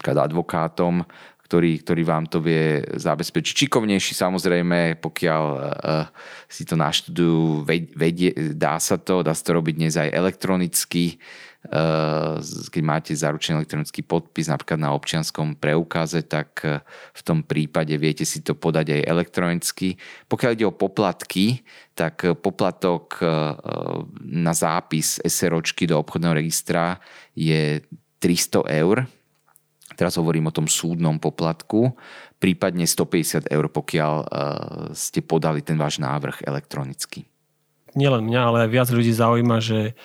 advokátom, 0.00 1.04
ktorý, 1.46 1.78
ktorý 1.78 2.02
vám 2.02 2.26
to 2.26 2.42
vie 2.42 2.82
zabezpečiť. 2.98 3.54
Čikovnejší 3.66 4.18
samozrejme, 4.18 4.98
pokiaľ 4.98 5.44
uh, 5.46 6.10
si 6.50 6.66
to 6.66 6.74
naštudujú, 6.74 7.62
vedie, 7.94 8.34
dá 8.58 8.82
sa 8.82 8.98
to, 8.98 9.22
dá 9.22 9.30
sa 9.30 9.46
to 9.46 9.54
robiť 9.54 9.74
dnes 9.78 9.94
aj 9.94 10.10
elektronicky, 10.10 11.22
uh, 11.70 12.42
keď 12.42 12.82
máte 12.82 13.14
zaručený 13.14 13.62
elektronický 13.62 14.02
podpis 14.02 14.50
napríklad 14.50 14.82
na 14.82 14.90
občianskom 14.90 15.54
preukáze, 15.54 16.26
tak 16.26 16.66
uh, 16.66 16.82
v 17.14 17.22
tom 17.22 17.46
prípade 17.46 17.94
viete 17.94 18.26
si 18.26 18.42
to 18.42 18.58
podať 18.58 18.98
aj 18.98 19.02
elektronicky. 19.06 19.94
Pokiaľ 20.26 20.50
ide 20.50 20.66
o 20.66 20.74
poplatky, 20.74 21.62
tak 21.96 22.28
poplatok 22.44 23.24
na 24.20 24.52
zápis 24.52 25.16
SROčky 25.16 25.88
do 25.88 25.96
obchodného 25.96 26.44
registra 26.44 27.00
je 27.32 27.80
300 28.20 28.68
eur 28.84 29.08
Teraz 29.96 30.20
hovorím 30.20 30.52
o 30.52 30.54
tom 30.54 30.68
súdnom 30.68 31.16
poplatku, 31.16 31.96
prípadne 32.36 32.84
150 32.84 33.48
eur, 33.48 33.66
pokiaľ 33.72 34.14
uh, 34.20 34.26
ste 34.92 35.24
podali 35.24 35.64
ten 35.64 35.80
váš 35.80 35.96
návrh 35.98 36.44
elektronicky. 36.44 37.24
Nielen 37.96 38.28
mňa, 38.28 38.40
ale 38.44 38.58
aj 38.68 38.70
viac 38.70 38.88
ľudí 38.92 39.10
zaujíma, 39.10 39.56
že 39.64 39.96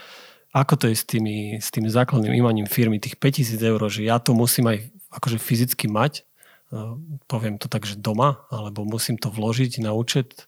ako 0.56 0.74
to 0.80 0.86
je 0.92 0.96
s, 0.96 1.04
tými, 1.04 1.60
s 1.60 1.68
tým 1.72 1.92
základným 1.92 2.32
imaním 2.32 2.68
firmy, 2.68 3.04
tých 3.04 3.20
5000 3.20 3.60
eur, 3.60 3.82
že 3.92 4.08
ja 4.08 4.20
to 4.20 4.32
musím 4.32 4.72
aj 4.72 4.88
akože 5.12 5.38
fyzicky 5.44 5.92
mať, 5.92 6.24
uh, 6.72 6.96
poviem 7.28 7.60
to 7.60 7.68
tak, 7.68 7.84
že 7.84 8.00
doma, 8.00 8.48
alebo 8.48 8.88
musím 8.88 9.20
to 9.20 9.28
vložiť 9.28 9.84
na 9.84 9.92
účet 9.92 10.48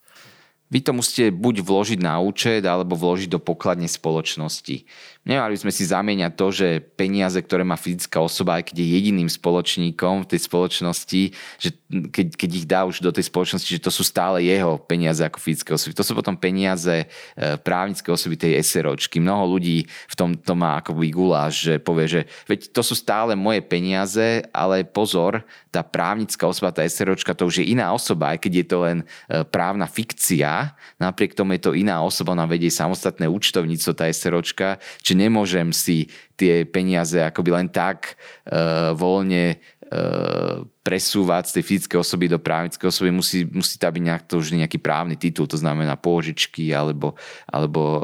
vy 0.73 0.81
to 0.81 0.91
musíte 0.97 1.29
buď 1.37 1.61
vložiť 1.61 1.99
na 2.01 2.17
účet, 2.17 2.65
alebo 2.65 2.97
vložiť 2.97 3.29
do 3.29 3.37
pokladne 3.37 3.85
spoločnosti. 3.85 4.89
Nemali 5.23 5.55
by 5.55 5.61
sme 5.63 5.71
si 5.71 5.87
zamieňať 5.87 6.35
to, 6.35 6.47
že 6.51 6.67
peniaze, 6.99 7.39
ktoré 7.39 7.63
má 7.63 7.79
fyzická 7.79 8.19
osoba, 8.19 8.59
aj 8.59 8.67
keď 8.67 8.83
je 8.83 8.87
jediným 8.99 9.31
spoločníkom 9.31 10.27
v 10.27 10.29
tej 10.35 10.39
spoločnosti, 10.51 11.21
že 11.63 11.69
keď, 12.11 12.27
keď 12.35 12.49
ich 12.51 12.67
dá 12.67 12.83
už 12.83 12.99
do 12.99 13.07
tej 13.07 13.31
spoločnosti, 13.31 13.71
že 13.71 13.79
to 13.79 13.87
sú 13.87 14.03
stále 14.03 14.43
jeho 14.43 14.75
peniaze 14.83 15.23
ako 15.23 15.39
fyzické 15.39 15.71
osoby. 15.71 15.95
To 15.95 16.03
sú 16.03 16.11
potom 16.11 16.35
peniaze 16.35 17.07
e, 17.07 17.07
právnické 17.55 18.11
osoby 18.11 18.35
tej 18.35 18.59
SROčky. 18.59 19.23
Mnoho 19.23 19.55
ľudí 19.55 19.87
v 19.87 20.15
tom 20.19 20.35
to 20.35 20.59
má 20.59 20.83
akoby 20.83 21.15
guláš, 21.15 21.71
že 21.71 21.73
povie, 21.79 22.19
že 22.19 22.21
veď 22.51 22.75
to 22.75 22.83
sú 22.83 22.91
stále 22.91 23.31
moje 23.39 23.63
peniaze, 23.63 24.43
ale 24.51 24.83
pozor, 24.83 25.47
tá 25.71 25.81
právnická 25.87 26.45
osoba, 26.51 26.75
tá 26.75 26.83
SROčka, 26.83 27.31
to 27.31 27.47
už 27.47 27.63
je 27.63 27.71
iná 27.71 27.95
osoba, 27.95 28.35
aj 28.35 28.43
keď 28.43 28.51
je 28.59 28.65
to 28.67 28.77
len 28.83 28.97
e, 29.01 29.05
právna 29.47 29.87
fikcia, 29.87 30.75
napriek 30.99 31.31
tomu 31.31 31.55
je 31.55 31.65
to 31.65 31.71
iná 31.71 32.03
osoba, 32.03 32.35
ona 32.35 32.43
vedie 32.43 32.67
samostatné 32.67 33.25
účtovníctvo, 33.31 33.91
tá 33.95 34.11
SROčka, 34.11 34.83
či 34.99 35.12
nemôžem 35.13 35.69
si 35.73 36.09
tie 36.35 36.65
peniaze 36.67 37.17
akoby 37.17 37.49
len 37.53 37.67
tak 37.69 38.19
uh, 38.49 38.91
voľne 38.97 39.57
uh, 39.57 40.65
presúvať 40.83 41.43
z 41.47 41.53
tej 41.55 41.63
fyzickej 41.63 41.99
osoby 42.03 42.25
do 42.27 42.37
právnickej 42.41 42.91
osoby, 42.91 43.09
musí, 43.13 43.47
musí 43.47 43.79
tam 43.79 43.95
byť 43.95 44.03
nejak, 44.03 44.23
to 44.27 44.43
už 44.43 44.57
nejaký 44.57 44.77
právny 44.83 45.15
titul, 45.15 45.47
to 45.47 45.55
znamená 45.55 45.95
pôžičky 45.95 46.73
alebo, 46.75 47.15
alebo 47.47 48.03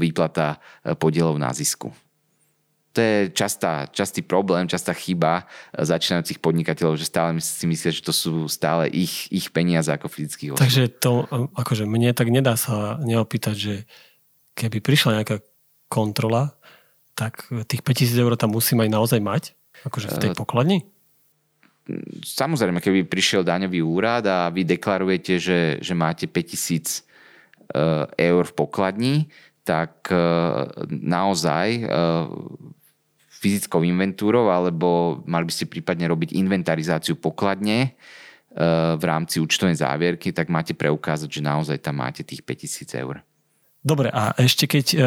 výplata 0.00 0.56
podielov 0.96 1.36
na 1.36 1.52
zisku. 1.52 1.92
to 2.98 2.98
je 2.98 3.30
častá, 3.30 3.86
častý 3.94 4.26
problém, 4.26 4.66
častá 4.66 4.90
chyba 4.90 5.46
začínajúcich 5.70 6.42
podnikateľov, 6.42 6.98
že 6.98 7.06
stále 7.06 7.38
si 7.38 7.62
myslia, 7.70 7.94
že 7.94 8.02
to 8.02 8.10
sú 8.10 8.50
stále 8.50 8.90
ich, 8.90 9.30
ich 9.30 9.54
peniaze 9.54 9.86
ako 9.86 10.10
fyzických 10.10 10.58
osôb. 10.58 10.66
Takže 10.66 10.84
to, 10.98 11.30
akože 11.54 11.86
mne 11.86 12.10
tak 12.10 12.34
nedá 12.34 12.58
sa 12.58 12.98
neopýtať, 12.98 13.54
že 13.54 13.74
keby 14.58 14.82
prišla 14.82 15.22
nejaká 15.22 15.38
kontrola, 15.90 16.54
tak 17.18 17.50
tých 17.66 17.82
5000 17.82 18.24
eur 18.24 18.32
tam 18.38 18.54
musím 18.54 18.84
aj 18.84 18.90
naozaj 18.92 19.20
mať? 19.20 19.44
Akože 19.82 20.12
v 20.14 20.18
tej 20.22 20.32
pokladni? 20.38 20.86
Samozrejme, 22.22 22.84
keby 22.84 23.08
prišiel 23.08 23.42
daňový 23.42 23.80
úrad 23.80 24.28
a 24.28 24.52
vy 24.52 24.62
deklarujete, 24.68 25.40
že, 25.40 25.60
že 25.80 25.94
máte 25.96 26.28
5000 26.28 27.08
eur 28.16 28.42
v 28.44 28.54
pokladni, 28.56 29.14
tak 29.64 30.12
naozaj 30.88 31.88
fyzickou 33.38 33.86
inventúrou, 33.86 34.50
alebo 34.50 35.20
mali 35.24 35.46
by 35.46 35.52
ste 35.54 35.70
prípadne 35.70 36.10
robiť 36.10 36.34
inventarizáciu 36.34 37.14
pokladne 37.14 37.78
e, 37.86 37.90
v 38.98 39.04
rámci 39.06 39.38
účtovnej 39.38 39.78
závierky, 39.78 40.34
tak 40.34 40.50
máte 40.50 40.74
preukázať, 40.74 41.30
že 41.30 41.42
naozaj 41.46 41.78
tam 41.78 42.02
máte 42.02 42.26
tých 42.26 42.42
5000 42.42 42.98
eur. 42.98 43.22
Dobre, 43.78 44.10
a 44.10 44.34
ešte 44.42 44.66
keď 44.66 44.86
e, 44.90 44.98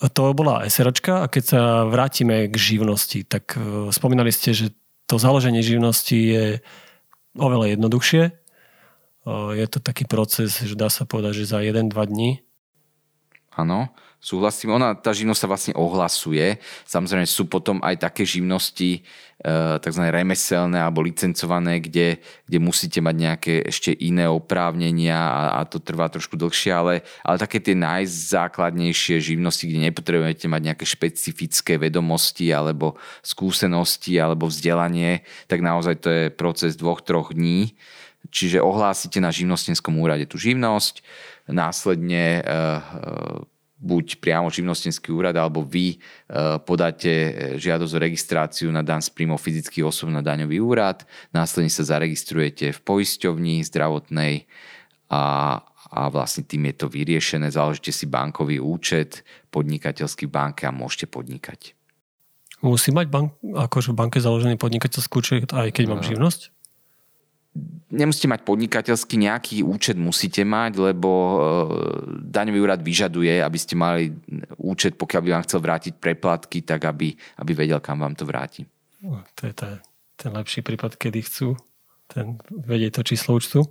to 0.00 0.34
bola 0.34 0.66
SROčka 0.66 1.24
a 1.24 1.30
keď 1.30 1.44
sa 1.44 1.60
vrátime 1.86 2.50
k 2.50 2.54
živnosti, 2.58 3.22
tak 3.24 3.54
e, 3.54 3.88
spomínali 3.94 4.34
ste, 4.34 4.50
že 4.50 4.66
to 5.06 5.20
založenie 5.20 5.60
živnosti 5.60 6.16
je 6.16 6.44
oveľa 7.36 7.76
jednoduchšie. 7.76 8.32
Je 9.56 9.66
to 9.68 9.80
taký 9.80 10.04
proces, 10.04 10.60
že 10.60 10.76
dá 10.76 10.92
sa 10.92 11.08
povedať, 11.08 11.44
že 11.44 11.48
za 11.48 11.60
1-2 11.64 11.92
dní. 11.92 12.44
Áno, 13.56 13.92
Súhlasím, 14.24 14.72
ona, 14.72 14.96
tá 14.96 15.12
živnosť 15.12 15.40
sa 15.44 15.50
vlastne 15.52 15.74
ohlasuje. 15.76 16.56
Samozrejme 16.88 17.28
sú 17.28 17.44
potom 17.44 17.76
aj 17.84 18.08
také 18.08 18.24
živnosti, 18.24 19.04
e, 19.04 19.78
tzv. 19.84 20.00
remeselné 20.08 20.80
alebo 20.80 21.04
licencované, 21.04 21.84
kde, 21.84 22.24
kde 22.48 22.56
musíte 22.56 23.04
mať 23.04 23.16
nejaké 23.20 23.54
ešte 23.68 23.92
iné 23.92 24.24
oprávnenia 24.24 25.12
a, 25.12 25.60
a 25.60 25.68
to 25.68 25.76
trvá 25.76 26.08
trošku 26.08 26.40
dlhšie, 26.40 26.72
ale, 26.72 27.04
ale 27.20 27.36
také 27.36 27.60
tie 27.60 27.76
najzákladnejšie 27.76 29.20
živnosti, 29.20 29.68
kde 29.68 29.92
nepotrebujete 29.92 30.48
mať 30.48 30.72
nejaké 30.72 30.88
špecifické 30.88 31.76
vedomosti 31.76 32.48
alebo 32.48 32.96
skúsenosti 33.20 34.16
alebo 34.16 34.48
vzdelanie, 34.48 35.20
tak 35.52 35.60
naozaj 35.60 36.00
to 36.00 36.08
je 36.08 36.24
proces 36.32 36.80
dvoch, 36.80 37.04
troch 37.04 37.36
dní. 37.36 37.76
Čiže 38.32 38.64
ohlásite 38.64 39.20
na 39.20 39.28
živnostenskom 39.28 40.00
úrade 40.00 40.24
tú 40.24 40.40
živnosť, 40.40 41.04
následne 41.44 42.40
e, 42.40 42.42
e, 42.48 43.52
buď 43.84 44.24
priamo 44.24 44.48
živnostenský 44.48 45.12
úrad, 45.12 45.36
alebo 45.36 45.60
vy 45.60 45.94
e, 45.94 45.96
podáte 46.64 47.12
e, 47.12 47.30
žiadosť 47.60 47.92
o 47.92 48.00
registráciu 48.00 48.68
na 48.72 48.80
dan 48.80 49.04
z 49.04 49.12
príjmov 49.12 49.36
fyzických 49.44 49.84
osob 49.84 50.08
na 50.08 50.24
daňový 50.24 50.56
úrad, 50.64 51.04
následne 51.36 51.68
sa 51.68 51.84
zaregistrujete 51.84 52.72
v 52.72 52.80
poisťovni 52.80 53.60
zdravotnej 53.68 54.48
a, 55.12 55.60
a 55.92 56.00
vlastne 56.08 56.48
tým 56.48 56.72
je 56.72 56.74
to 56.80 56.86
vyriešené. 56.88 57.52
Založite 57.52 57.92
si 57.92 58.08
bankový 58.08 58.56
účet, 58.56 59.20
podnikateľský 59.52 60.26
banke 60.32 60.64
a 60.64 60.72
môžete 60.72 61.12
podnikať. 61.12 61.76
Musí 62.64 62.96
mať 62.96 63.12
bank, 63.12 63.36
akože 63.44 63.92
v 63.92 63.98
banke 64.00 64.18
založený 64.24 64.56
podnikateľský 64.56 65.14
účet, 65.20 65.52
aj 65.52 65.68
keď 65.76 65.84
mám 65.84 66.00
živnosť? 66.00 66.48
Nemusíte 67.94 68.26
mať 68.26 68.42
podnikateľský, 68.42 69.14
nejaký 69.22 69.56
účet 69.62 69.94
musíte 69.94 70.42
mať, 70.42 70.92
lebo 70.92 71.10
e, 71.10 71.36
daňový 72.26 72.58
úrad 72.58 72.82
vyžaduje, 72.82 73.38
aby 73.38 73.58
ste 73.58 73.78
mali 73.78 74.10
účet, 74.58 74.98
pokiaľ 74.98 75.20
by 75.22 75.30
vám 75.30 75.44
chcel 75.46 75.60
vrátiť 75.62 75.92
preplatky, 76.02 76.66
tak 76.66 76.82
aby, 76.90 77.14
aby 77.38 77.52
vedel, 77.54 77.78
kam 77.78 78.02
vám 78.02 78.18
to 78.18 78.26
vráti. 78.26 78.66
No, 79.00 79.22
to 79.38 79.46
je 79.46 79.54
tá, 79.54 79.78
ten 80.18 80.34
lepší 80.34 80.66
prípad, 80.66 80.98
kedy 80.98 81.20
chcú 81.22 81.54
ten, 82.10 82.36
vedieť 82.50 83.00
to 83.00 83.02
číslo 83.14 83.38
účtu. 83.38 83.64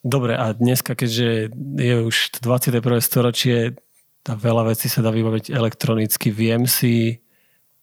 Dobre, 0.00 0.32
a 0.32 0.56
dneska, 0.56 0.96
keďže 0.96 1.52
je 1.76 1.94
už 2.00 2.40
21. 2.40 2.80
storočie, 3.04 3.76
a 4.28 4.34
veľa 4.36 4.72
vecí 4.72 4.88
sa 4.88 5.00
dá 5.00 5.08
vybaviť 5.08 5.52
elektronicky, 5.52 6.28
viem 6.28 6.68
si 6.68 7.24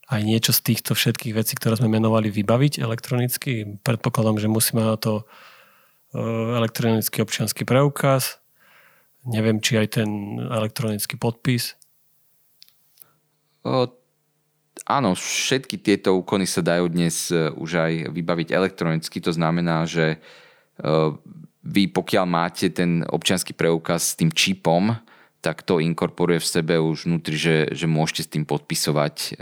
aj 0.08 0.22
niečo 0.24 0.56
z 0.56 0.72
týchto 0.72 0.96
všetkých 0.96 1.36
vecí, 1.36 1.54
ktoré 1.60 1.76
sme 1.76 1.92
menovali, 1.92 2.32
vybaviť 2.32 2.80
elektronicky. 2.80 3.84
Predpokladám, 3.84 4.40
že 4.40 4.48
musíme 4.48 4.80
na 4.80 4.96
to 4.96 5.28
e, 6.16 6.20
elektronický 6.56 7.28
občianský 7.28 7.68
preukaz. 7.68 8.40
Neviem, 9.28 9.60
či 9.60 9.76
aj 9.76 10.00
ten 10.00 10.40
elektronický 10.40 11.20
podpis. 11.20 11.76
O, 13.68 13.92
áno, 14.88 15.12
všetky 15.12 15.84
tieto 15.84 16.16
úkony 16.16 16.48
sa 16.48 16.64
dajú 16.64 16.88
dnes 16.88 17.28
e, 17.28 17.52
už 17.52 17.70
aj 17.76 17.94
vybaviť 18.16 18.56
elektronicky. 18.56 19.20
To 19.20 19.36
znamená, 19.36 19.84
že 19.84 20.16
e, 20.16 20.18
vy 21.68 21.84
pokiaľ 21.92 22.24
máte 22.24 22.72
ten 22.72 23.04
občianský 23.04 23.52
preukaz 23.52 24.16
s 24.16 24.18
tým 24.24 24.32
čipom, 24.32 24.96
tak 25.44 25.68
to 25.68 25.84
inkorporuje 25.84 26.40
v 26.40 26.48
sebe 26.48 26.76
už 26.80 27.12
vnútri, 27.12 27.36
že, 27.36 27.58
že 27.76 27.92
môžete 27.92 28.22
s 28.24 28.32
tým 28.32 28.48
podpisovať 28.48 29.36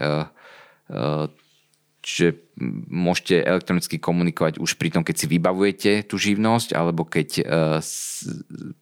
Čiže 2.06 2.54
môžete 2.93 3.41
elektronicky 3.41 3.98
komunikovať 3.98 4.62
už 4.62 4.78
pri 4.78 4.93
tom, 4.93 5.02
keď 5.02 5.15
si 5.17 5.26
vybavujete 5.26 5.91
tú 6.06 6.21
živnosť, 6.21 6.78
alebo 6.78 7.02
keď 7.02 7.41
e, 7.41 7.43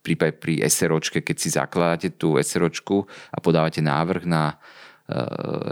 prípade 0.04 0.36
pri 0.44 0.60
SROčke, 0.68 1.24
keď 1.24 1.36
si 1.40 1.48
zakladáte 1.56 2.12
tú 2.12 2.36
SROčku 2.36 3.08
a 3.32 3.40
podávate 3.40 3.80
návrh 3.80 4.28
na 4.28 4.44
e, 4.52 4.56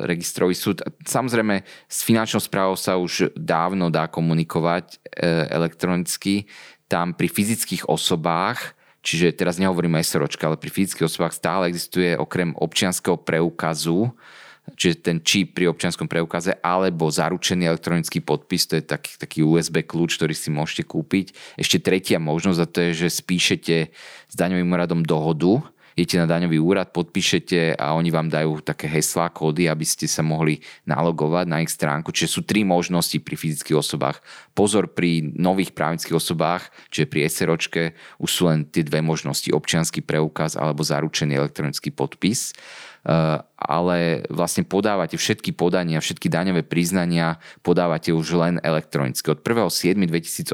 registrový 0.08 0.56
súd. 0.56 0.80
Samozrejme, 1.04 1.67
s 1.91 2.08
finančnou 2.08 2.39
správou 2.39 2.80
sa 2.80 2.96
už 2.96 3.36
dávno 3.36 3.91
dá 3.91 4.08
komunikovať 4.08 4.96
e, 5.12 5.52
elektronicky. 5.52 6.48
Tam 6.88 7.12
pri 7.12 7.28
fyzických 7.28 7.91
osobách, 7.91 8.80
čiže 9.04 9.36
teraz 9.36 9.60
nehovorím 9.60 10.00
o 10.00 10.02
SROčke, 10.02 10.48
ale 10.48 10.56
pri 10.56 10.72
fyzických 10.72 11.04
osobách 11.04 11.36
stále 11.36 11.67
existuje 11.67 12.15
okrem 12.15 12.56
občianského 12.56 13.20
preukazu 13.20 14.15
čiže 14.78 15.02
ten 15.02 15.17
čip 15.21 15.58
pri 15.58 15.69
občianskom 15.69 16.06
preukaze, 16.06 16.58
alebo 16.62 17.10
zaručený 17.10 17.69
elektronický 17.69 18.21
podpis, 18.21 18.69
to 18.69 18.78
je 18.80 18.84
taký, 18.86 19.12
taký 19.17 19.39
USB 19.41 19.86
kľúč, 19.86 20.17
ktorý 20.17 20.34
si 20.34 20.50
môžete 20.54 20.84
kúpiť. 20.88 21.34
Ešte 21.58 21.82
tretia 21.82 22.17
možnosť, 22.21 22.60
a 22.62 22.67
to 22.69 22.80
je, 22.89 22.91
že 23.06 23.21
spíšete 23.21 23.76
s 24.30 24.34
daňovým 24.34 24.69
úradom 24.69 25.02
dohodu, 25.02 25.65
idete 25.95 26.24
na 26.24 26.28
daňový 26.28 26.58
úrad, 26.60 26.95
podpíšete 26.95 27.76
a 27.76 27.93
oni 27.95 28.10
vám 28.10 28.32
dajú 28.32 28.63
také 28.63 28.88
heslá, 28.88 29.30
kódy, 29.32 29.67
aby 29.67 29.84
ste 29.84 30.08
sa 30.08 30.24
mohli 30.24 30.63
nalogovať 30.88 31.45
na 31.47 31.60
ich 31.63 31.71
stránku. 31.71 32.15
Čiže 32.15 32.30
sú 32.30 32.41
tri 32.47 32.63
možnosti 32.63 33.19
pri 33.19 33.36
fyzických 33.36 33.78
osobách. 33.78 34.24
Pozor 34.56 34.91
pri 34.91 35.36
nových 35.36 35.76
právnických 35.76 36.15
osobách, 36.15 36.71
čiže 36.89 37.06
pri 37.12 37.28
SROčke, 37.28 37.84
už 38.24 38.30
sú 38.30 38.47
len 38.47 38.67
tie 38.67 38.82
dve 38.82 39.04
možnosti, 39.04 39.52
občianský 39.52 40.02
preukaz 40.04 40.56
alebo 40.56 40.82
zaručený 40.82 41.36
elektronický 41.38 41.91
podpis. 41.91 42.56
Eh, 43.01 43.37
ale 43.57 44.21
vlastne 44.29 44.61
podávate 44.61 45.17
všetky 45.17 45.57
podania, 45.57 45.97
všetky 45.97 46.29
daňové 46.29 46.61
priznania 46.61 47.41
podávate 47.65 48.13
už 48.13 48.37
len 48.37 48.55
elektronicky. 48.61 49.25
Od 49.33 49.41
1.7.2018 49.41 50.53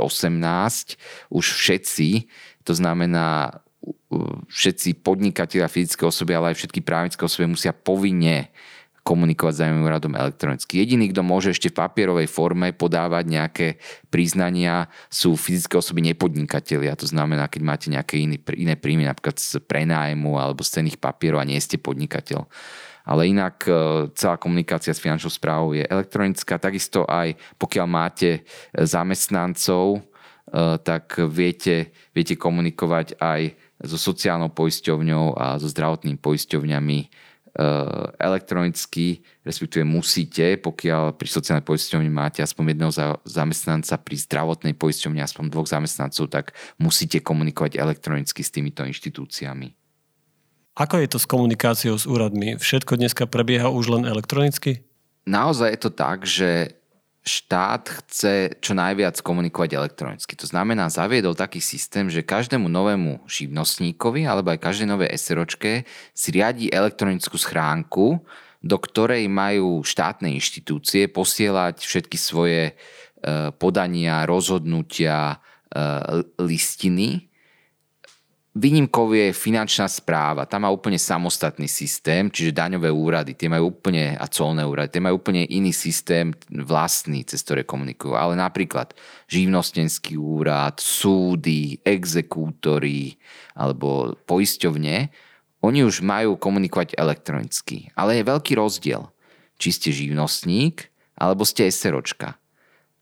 už 1.27 1.45
všetci, 1.59 2.09
to 2.63 2.71
znamená 2.71 3.59
všetci 4.47 5.03
podnikatelia, 5.03 5.67
fyzické 5.67 6.07
osoby, 6.07 6.31
ale 6.35 6.55
aj 6.55 6.63
všetky 6.63 6.79
právnické 6.79 7.19
osoby 7.19 7.51
musia 7.51 7.75
povinne 7.75 8.47
komunikovať 9.07 9.53
s 9.55 9.61
daňovým 9.63 9.87
úradom 9.87 10.13
elektronicky. 10.19 10.83
Jediný, 10.83 11.15
kto 11.15 11.23
môže 11.23 11.55
ešte 11.55 11.71
v 11.71 11.79
papierovej 11.79 12.27
forme 12.27 12.75
podávať 12.75 13.23
nejaké 13.31 13.67
priznania, 14.11 14.91
sú 15.07 15.39
fyzické 15.39 15.79
osoby 15.79 16.03
nepodnikatelia. 16.11 16.99
To 16.99 17.07
znamená, 17.07 17.47
keď 17.47 17.61
máte 17.63 17.87
nejaké 17.87 18.19
iné, 18.19 18.35
iné 18.59 18.75
príjmy, 18.75 19.07
napríklad 19.07 19.39
z 19.39 19.63
prenájmu 19.63 20.35
alebo 20.35 20.59
z 20.59 20.83
cených 20.83 20.99
papierov 20.99 21.39
a 21.39 21.47
nie 21.47 21.55
ste 21.63 21.79
podnikateľ. 21.79 22.43
Ale 23.07 23.31
inak 23.31 23.63
e, 23.63 23.71
celá 24.19 24.35
komunikácia 24.35 24.91
s 24.91 24.99
finančnou 24.99 25.31
správou 25.31 25.71
je 25.71 25.87
elektronická. 25.87 26.59
Takisto 26.59 27.07
aj 27.07 27.39
pokiaľ 27.55 27.87
máte 27.87 28.43
zamestnancov, 28.75 29.95
e, 29.95 29.99
tak 30.83 31.15
viete, 31.31 31.95
viete 32.11 32.35
komunikovať 32.35 33.15
aj 33.15 33.55
so 33.87 33.95
sociálnou 33.95 34.51
poisťovňou 34.51 35.39
a 35.39 35.55
so 35.55 35.71
zdravotnými 35.71 36.19
poisťovňami 36.19 36.99
elektronicky, 38.21 39.25
respektíve 39.41 39.81
musíte, 39.81 40.61
pokiaľ 40.61 41.17
pri 41.17 41.25
sociálnej 41.25 41.65
poisťovni 41.65 42.05
máte 42.05 42.45
aspoň 42.45 42.77
jedného 42.77 42.93
zamestnanca, 43.25 43.97
pri 43.97 44.15
zdravotnej 44.21 44.77
poisťovni 44.77 45.25
aspoň 45.25 45.49
dvoch 45.49 45.65
zamestnancov, 45.65 46.29
tak 46.29 46.53
musíte 46.77 47.17
komunikovať 47.17 47.81
elektronicky 47.81 48.45
s 48.45 48.53
týmito 48.53 48.85
inštitúciami. 48.85 49.73
Ako 50.77 51.01
je 51.01 51.09
to 51.09 51.17
s 51.17 51.25
komunikáciou 51.25 51.97
s 51.97 52.05
úradmi? 52.05 52.61
Všetko 52.61 53.01
dneska 53.01 53.25
prebieha 53.25 53.73
už 53.73 53.97
len 53.97 54.03
elektronicky? 54.05 54.85
Naozaj 55.25 55.73
je 55.73 55.79
to 55.81 55.91
tak, 55.91 56.29
že 56.29 56.77
štát 57.27 57.83
chce 58.01 58.57
čo 58.63 58.71
najviac 58.71 59.19
komunikovať 59.19 59.75
elektronicky. 59.75 60.33
To 60.39 60.47
znamená, 60.47 60.87
zaviedol 60.87 61.35
taký 61.35 61.59
systém, 61.59 62.07
že 62.07 62.23
každému 62.23 62.71
novému 62.71 63.27
živnostníkovi 63.27 64.23
alebo 64.23 64.55
aj 64.55 64.63
každej 64.63 64.87
novej 64.87 65.11
SROčke 65.19 65.83
si 66.15 66.29
riadí 66.31 66.71
elektronickú 66.71 67.35
schránku, 67.35 68.23
do 68.63 68.77
ktorej 68.79 69.27
majú 69.27 69.83
štátne 69.83 70.31
inštitúcie 70.33 71.11
posielať 71.11 71.83
všetky 71.83 72.17
svoje 72.17 72.71
e, 72.71 72.73
podania, 73.59 74.23
rozhodnutia, 74.25 75.37
e, 75.69 76.23
listiny 76.41 77.26
Výnimkou 78.57 79.13
je 79.13 79.29
finančná 79.37 79.85
správa, 79.85 80.49
tam 80.49 80.65
má 80.65 80.73
úplne 80.73 80.97
samostatný 80.97 81.69
systém, 81.69 82.25
čiže 82.25 82.57
daňové 82.57 82.89
úrady, 82.89 83.37
tie 83.37 83.45
majú 83.45 83.69
úplne, 83.69 84.17
a 84.17 84.25
colné 84.25 84.65
úrady, 84.65 84.97
tie 84.97 85.03
majú 85.05 85.21
úplne 85.21 85.45
iný 85.45 85.69
systém 85.69 86.33
vlastný, 86.49 87.21
cez 87.21 87.45
ktoré 87.45 87.61
komunikujú. 87.69 88.17
Ale 88.17 88.33
napríklad 88.33 88.97
živnostenský 89.29 90.17
úrad, 90.17 90.81
súdy, 90.81 91.77
exekútory 91.85 93.21
alebo 93.53 94.17
poisťovne, 94.25 95.13
oni 95.61 95.79
už 95.85 96.01
majú 96.01 96.33
komunikovať 96.41 96.97
elektronicky. 96.97 97.93
Ale 97.93 98.17
je 98.17 98.25
veľký 98.25 98.57
rozdiel, 98.57 99.05
či 99.61 99.69
ste 99.69 99.93
živnostník 99.93 100.89
alebo 101.13 101.45
ste 101.45 101.69
SROčka. 101.69 102.41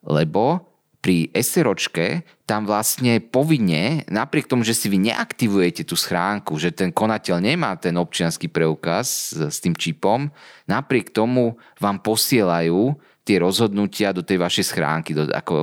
Lebo 0.04 0.75
pri 1.06 1.30
SROčke 1.38 2.26
tam 2.50 2.66
vlastne 2.66 3.22
povinne, 3.22 4.02
napriek 4.10 4.50
tomu, 4.50 4.66
že 4.66 4.74
si 4.74 4.90
vy 4.90 4.98
neaktivujete 4.98 5.86
tú 5.86 5.94
schránku, 5.94 6.58
že 6.58 6.74
ten 6.74 6.90
konateľ 6.90 7.46
nemá 7.46 7.78
ten 7.78 7.94
občianský 7.94 8.50
preukaz 8.50 9.38
s, 9.38 9.62
tým 9.62 9.78
čipom, 9.78 10.34
napriek 10.66 11.14
tomu 11.14 11.62
vám 11.78 12.02
posielajú 12.02 12.98
tie 13.22 13.38
rozhodnutia 13.38 14.18
do 14.18 14.26
tej 14.26 14.42
vašej 14.42 14.66
schránky, 14.66 15.14
do, 15.14 15.30
ako 15.30 15.54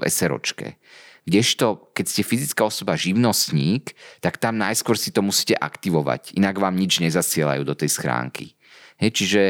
SROčke. 0.00 0.80
Kdežto, 1.28 1.92
keď 1.92 2.04
ste 2.08 2.24
fyzická 2.24 2.64
osoba 2.64 2.96
živnostník, 2.96 3.92
tak 4.24 4.40
tam 4.40 4.56
najskôr 4.56 4.96
si 4.96 5.12
to 5.12 5.20
musíte 5.20 5.60
aktivovať, 5.60 6.32
inak 6.40 6.56
vám 6.56 6.72
nič 6.72 7.04
nezasielajú 7.04 7.68
do 7.68 7.76
tej 7.76 7.92
schránky. 7.92 8.56
Hej, 8.96 9.12
čiže, 9.12 9.44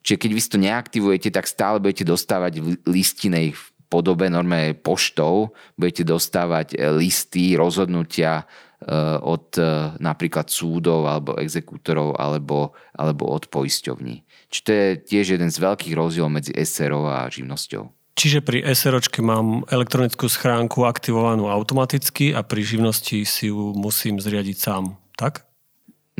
čiže 0.00 0.16
keď 0.16 0.30
vy 0.32 0.40
to 0.40 0.56
neaktivujete, 0.56 1.28
tak 1.28 1.44
stále 1.44 1.76
budete 1.76 2.08
dostávať 2.08 2.80
listinej 2.88 3.52
podobe 3.90 4.30
norme 4.30 4.78
poštou 4.78 5.50
budete 5.74 6.06
dostávať 6.06 6.78
e, 6.78 6.88
listy, 6.94 7.58
rozhodnutia 7.58 8.40
e, 8.40 8.44
od 9.18 9.58
e, 9.58 9.98
napríklad 9.98 10.46
súdov 10.46 11.10
alebo 11.10 11.34
exekútorov 11.36 12.14
alebo, 12.14 12.72
alebo 12.94 13.26
od 13.34 13.50
poisťovní. 13.50 14.22
Čiže 14.48 14.62
to 14.62 14.70
je 14.70 14.86
tiež 15.02 15.26
jeden 15.36 15.50
z 15.50 15.58
veľkých 15.58 15.94
rozdielov 15.98 16.30
medzi 16.30 16.54
SRO 16.54 17.10
a 17.10 17.26
živnosťou. 17.26 18.14
Čiže 18.14 18.44
pri 18.44 18.62
SROčke 18.62 19.24
mám 19.24 19.64
elektronickú 19.66 20.28
schránku 20.28 20.84
aktivovanú 20.84 21.48
automaticky 21.48 22.36
a 22.36 22.44
pri 22.44 22.62
živnosti 22.62 23.24
si 23.24 23.48
ju 23.48 23.72
musím 23.72 24.20
zriadiť 24.20 24.56
sám, 24.60 25.00
tak? 25.16 25.48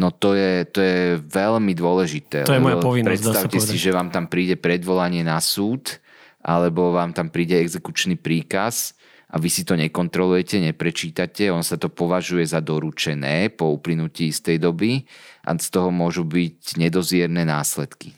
No 0.01 0.09
to 0.09 0.33
je, 0.33 0.65
to 0.65 0.81
je 0.81 1.21
veľmi 1.21 1.77
dôležité. 1.77 2.49
To 2.49 2.57
je 2.57 2.63
moja 2.63 2.81
povinnosť. 2.81 3.21
Predstavte 3.21 3.59
si, 3.61 3.77
že 3.77 3.93
vám 3.93 4.09
tam 4.09 4.33
príde 4.33 4.57
predvolanie 4.57 5.21
na 5.21 5.37
súd 5.45 6.01
alebo 6.41 6.93
vám 6.93 7.13
tam 7.13 7.29
príde 7.29 7.61
exekučný 7.61 8.17
príkaz 8.17 8.97
a 9.31 9.39
vy 9.39 9.47
si 9.47 9.63
to 9.63 9.79
nekontrolujete, 9.79 10.59
neprečítate, 10.59 11.55
on 11.55 11.63
sa 11.63 11.79
to 11.79 11.87
považuje 11.87 12.43
za 12.43 12.59
doručené 12.59 13.53
po 13.55 13.71
uplynutí 13.71 14.35
istej 14.35 14.59
doby 14.59 15.07
a 15.47 15.55
z 15.55 15.69
toho 15.71 15.95
môžu 15.95 16.27
byť 16.27 16.81
nedozierne 16.81 17.47
následky. 17.47 18.17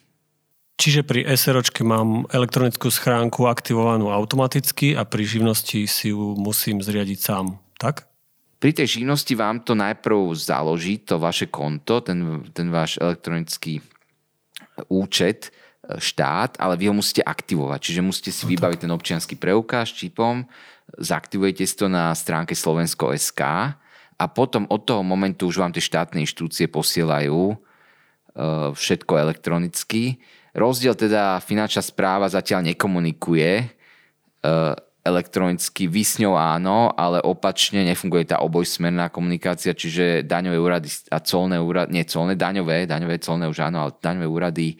Čiže 0.80 1.06
pri 1.06 1.28
SROčke 1.28 1.86
mám 1.86 2.26
elektronickú 2.32 2.90
schránku 2.90 3.46
aktivovanú 3.46 4.10
automaticky 4.10 4.98
a 4.98 5.06
pri 5.06 5.22
živnosti 5.22 5.86
si 5.86 6.10
ju 6.10 6.34
musím 6.34 6.82
zriadiť 6.82 7.18
sám, 7.22 7.60
tak? 7.78 8.08
Pri 8.58 8.74
tej 8.74 8.98
živnosti 8.98 9.30
vám 9.38 9.62
to 9.62 9.78
najprv 9.78 10.34
založí, 10.34 11.02
to 11.02 11.22
vaše 11.22 11.50
konto, 11.50 12.02
ten, 12.02 12.46
ten 12.50 12.70
váš 12.70 12.98
elektronický 12.98 13.82
účet, 14.88 15.54
štát, 15.82 16.62
ale 16.62 16.78
vy 16.78 16.88
ho 16.90 16.94
musíte 16.94 17.26
aktivovať. 17.26 17.78
Čiže 17.90 18.00
musíte 18.06 18.30
si 18.30 18.46
no 18.46 18.50
vybaviť 18.54 18.78
ten 18.86 18.92
občianský 18.94 19.34
preukaz 19.34 19.90
čipom, 19.90 20.46
zaktivujete 20.94 21.66
si 21.66 21.74
to 21.74 21.90
na 21.90 22.14
stránke 22.14 22.54
Slovensko.sk 22.54 23.42
a 24.18 24.24
potom 24.30 24.70
od 24.70 24.86
toho 24.86 25.02
momentu 25.02 25.50
už 25.50 25.58
vám 25.58 25.74
tie 25.74 25.82
štátne 25.82 26.22
inštitúcie 26.22 26.70
posielajú 26.70 27.40
e, 27.50 27.56
všetko 28.78 29.12
elektronicky. 29.18 30.22
Rozdiel 30.54 30.94
teda 30.94 31.42
finančná 31.42 31.82
správa 31.82 32.30
zatiaľ 32.30 32.62
nekomunikuje 32.70 33.50
e, 33.58 33.64
elektronicky, 35.02 35.90
vy 35.90 36.02
s 36.06 36.22
ňou 36.22 36.38
áno, 36.38 36.94
ale 36.94 37.18
opačne 37.26 37.82
nefunguje 37.82 38.30
tá 38.30 38.38
obojsmerná 38.38 39.10
komunikácia, 39.10 39.74
čiže 39.74 40.22
daňové 40.22 40.58
úrady 40.62 40.86
a 41.10 41.18
colné 41.18 41.58
úrady, 41.58 41.98
nie 41.98 42.06
colné, 42.06 42.38
daňové, 42.38 42.86
daňové, 42.86 43.18
colné 43.18 43.50
už 43.50 43.66
áno, 43.66 43.82
ale 43.82 43.98
daňové 43.98 44.28
úrady 44.30 44.78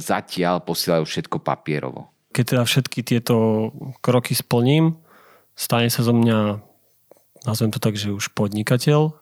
zatiaľ 0.00 0.64
posielajú 0.64 1.04
všetko 1.04 1.36
papierovo. 1.44 2.08
Keď 2.32 2.44
teda 2.56 2.62
všetky 2.64 3.00
tieto 3.04 3.36
kroky 4.00 4.32
splním, 4.32 4.96
stane 5.52 5.92
sa 5.92 6.00
zo 6.00 6.16
mňa, 6.16 6.64
nazvem 7.44 7.68
to 7.68 7.76
tak, 7.76 8.00
že 8.00 8.16
už 8.16 8.32
podnikateľ, 8.32 9.12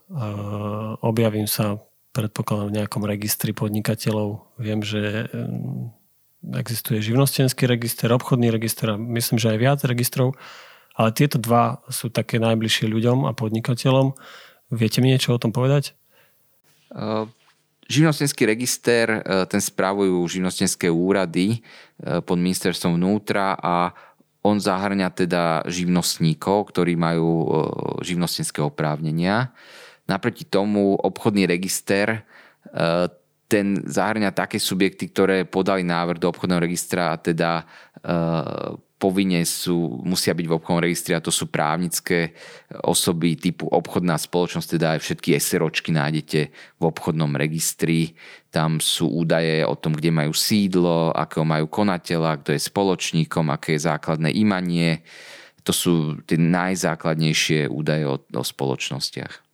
objavím 1.03 1.51
sa 1.51 1.83
predpokladám 2.15 2.71
v 2.71 2.77
nejakom 2.83 3.03
registri 3.07 3.55
podnikateľov. 3.55 4.59
Viem, 4.59 4.83
že 4.83 5.31
mm, 5.31 6.55
existuje 6.59 6.99
živnostenský 7.03 7.71
register, 7.71 8.11
obchodný 8.11 8.51
register 8.51 8.95
a 8.95 8.97
myslím, 8.99 9.39
že 9.39 9.55
aj 9.55 9.59
viac 9.59 9.79
registrov, 9.87 10.35
ale 10.99 11.15
tieto 11.15 11.39
dva 11.39 11.83
sú 11.87 12.11
také 12.11 12.43
najbližšie 12.43 12.91
ľuďom 12.91 13.31
a 13.31 13.35
podnikateľom. 13.35 14.15
Viete 14.75 14.99
mi 15.03 15.11
niečo 15.15 15.35
o 15.35 15.43
tom 15.43 15.55
povedať? 15.55 15.95
Živnostenský 17.91 18.47
register, 18.47 19.11
e, 19.11 19.21
ten 19.51 19.59
spravujú 19.59 20.23
živnostenské 20.31 20.87
úrady 20.87 21.59
e, 21.59 22.23
pod 22.23 22.39
ministerstvom 22.39 22.95
vnútra 22.95 23.59
a 23.59 23.91
on 24.47 24.63
zahrňa 24.63 25.11
teda 25.11 25.67
živnostníkov, 25.67 26.71
ktorí 26.71 26.95
majú 26.95 27.31
e, 27.35 27.47
živnostenské 28.07 28.63
oprávnenia. 28.63 29.51
Naproti 30.07 30.47
tomu 30.47 30.95
obchodný 30.99 31.47
register 31.47 32.27
ten 33.47 33.67
zahrňa 33.83 34.35
také 34.35 34.59
subjekty, 34.59 35.11
ktoré 35.11 35.47
podali 35.47 35.87
návrh 35.87 36.19
do 36.19 36.31
obchodného 36.35 36.67
registra 36.67 37.15
a 37.15 37.17
teda 37.19 37.63
povinne 39.01 39.41
sú, 39.49 40.05
musia 40.05 40.37
byť 40.37 40.45
v 40.45 40.55
obchodnom 40.61 40.85
registri 40.85 41.17
a 41.17 41.25
to 41.25 41.33
sú 41.33 41.49
právnické 41.49 42.37
osoby 42.85 43.41
typu 43.41 43.65
obchodná 43.65 44.21
spoločnosť, 44.21 44.77
teda 44.77 44.87
aj 44.95 45.01
všetky 45.01 45.41
SROčky 45.41 45.91
nájdete 45.97 46.41
v 46.53 46.83
obchodnom 46.85 47.33
registri. 47.33 48.13
Tam 48.53 48.77
sú 48.77 49.09
údaje 49.09 49.65
o 49.65 49.73
tom, 49.73 49.97
kde 49.97 50.13
majú 50.13 50.37
sídlo, 50.37 51.17
akého 51.17 51.49
majú 51.49 51.65
konateľa, 51.73 52.45
kto 52.45 52.53
je 52.53 52.61
spoločníkom, 52.61 53.49
aké 53.49 53.81
je 53.81 53.89
základné 53.89 54.37
imanie. 54.37 55.01
To 55.65 55.73
sú 55.73 56.21
tie 56.29 56.37
najzákladnejšie 56.37 57.73
údaje 57.73 58.05
o, 58.05 58.21
o 58.21 58.45
spoločnostiach. 58.45 59.49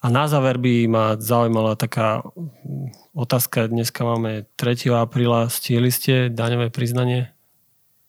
A 0.00 0.08
na 0.08 0.24
záver 0.24 0.56
by 0.56 0.88
ma 0.88 1.04
zaujímala 1.20 1.76
taká 1.76 2.24
otázka. 3.12 3.68
Dneska 3.68 4.00
máme 4.00 4.48
3. 4.56 4.88
apríla. 4.96 5.52
Stihli 5.52 5.92
ste 5.92 6.32
daňové 6.32 6.72
priznanie? 6.72 7.36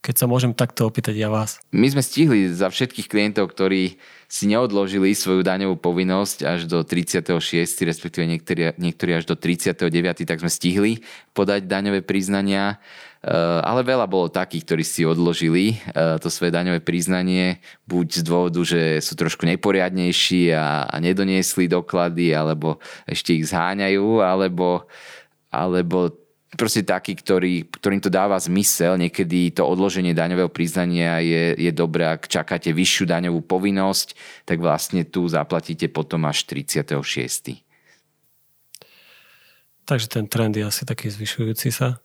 Keď 0.02 0.16
sa 0.18 0.26
môžem 0.26 0.58
takto 0.58 0.90
opýtať 0.90 1.14
ja 1.14 1.30
vás. 1.30 1.62
My 1.70 1.86
sme 1.86 2.02
stihli 2.02 2.50
za 2.50 2.74
všetkých 2.74 3.06
klientov, 3.06 3.54
ktorí 3.54 4.02
si 4.26 4.50
neodložili 4.50 5.14
svoju 5.14 5.46
daňovú 5.46 5.78
povinnosť 5.78 6.38
až 6.42 6.60
do 6.66 6.82
36, 6.82 7.38
respektíve 7.86 8.26
niektorí, 8.26 8.74
niektorí 8.82 9.22
až 9.22 9.30
do 9.30 9.38
39, 9.38 10.26
tak 10.26 10.42
sme 10.42 10.50
stihli 10.50 11.06
podať 11.38 11.70
daňové 11.70 12.02
priznania. 12.02 12.82
Eh, 13.22 13.30
ale 13.62 13.86
veľa 13.86 14.10
bolo 14.10 14.34
takých, 14.34 14.66
ktorí 14.66 14.82
si 14.82 15.06
odložili 15.06 15.78
eh, 15.78 16.18
to 16.18 16.34
svoje 16.34 16.50
daňové 16.50 16.82
priznanie, 16.82 17.62
buď 17.86 18.08
z 18.18 18.24
dôvodu, 18.26 18.62
že 18.66 18.98
sú 19.06 19.14
trošku 19.14 19.46
neporiadnejší 19.46 20.50
a 20.58 20.98
nedoniesli 20.98 21.70
doklady, 21.70 22.34
alebo 22.34 22.82
ešte 23.06 23.38
ich 23.38 23.46
zháňajú, 23.54 24.26
alebo, 24.26 24.90
alebo 25.54 26.10
proste 26.56 26.84
takí, 26.84 27.16
ktorý, 27.16 27.68
ktorým 27.68 28.04
to 28.04 28.12
dáva 28.12 28.36
zmysel. 28.36 29.00
Niekedy 29.00 29.56
to 29.56 29.64
odloženie 29.64 30.12
daňového 30.12 30.52
priznania 30.52 31.24
je, 31.24 31.56
je 31.56 31.72
dobré, 31.72 32.08
ak 32.08 32.28
čakáte 32.28 32.76
vyššiu 32.76 33.08
daňovú 33.08 33.40
povinnosť, 33.44 34.16
tak 34.44 34.60
vlastne 34.60 35.08
tu 35.08 35.24
zaplatíte 35.32 35.88
potom 35.88 36.28
až 36.28 36.44
36. 36.48 37.64
Takže 39.88 40.08
ten 40.08 40.26
trend 40.28 40.56
je 40.56 40.64
asi 40.64 40.84
taký 40.88 41.12
zvyšujúci 41.12 41.74
sa? 41.74 42.00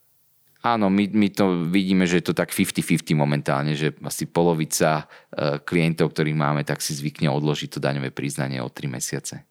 Áno, 0.67 0.91
my, 0.91 1.15
my 1.15 1.29
to 1.31 1.71
vidíme, 1.71 2.11
že 2.11 2.19
je 2.19 2.33
to 2.33 2.35
tak 2.35 2.51
50-50 2.51 3.15
momentálne, 3.15 3.79
že 3.79 3.95
asi 4.03 4.27
polovica 4.27 5.07
e, 5.31 5.63
klientov, 5.63 6.11
ktorých 6.11 6.35
máme, 6.35 6.67
tak 6.67 6.83
si 6.83 6.91
zvykne 6.91 7.31
odložiť 7.31 7.71
to 7.71 7.79
daňové 7.79 8.11
priznanie 8.11 8.59
o 8.59 8.67
3 8.67 8.91
mesiace. 8.91 9.47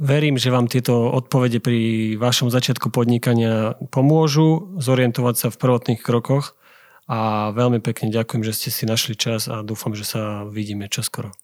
Verím, 0.00 0.40
že 0.40 0.48
vám 0.48 0.72
tieto 0.72 1.12
odpovede 1.12 1.60
pri 1.60 2.14
vašom 2.16 2.48
začiatku 2.48 2.88
podnikania 2.88 3.76
pomôžu 3.92 4.72
zorientovať 4.80 5.34
sa 5.36 5.48
v 5.52 5.60
prvotných 5.60 6.00
krokoch 6.00 6.56
a 7.04 7.52
veľmi 7.52 7.84
pekne 7.84 8.08
ďakujem, 8.08 8.40
že 8.40 8.56
ste 8.56 8.68
si 8.72 8.88
našli 8.88 9.20
čas 9.20 9.52
a 9.52 9.60
dúfam, 9.60 9.92
že 9.92 10.08
sa 10.08 10.48
vidíme 10.48 10.88
čoskoro. 10.88 11.36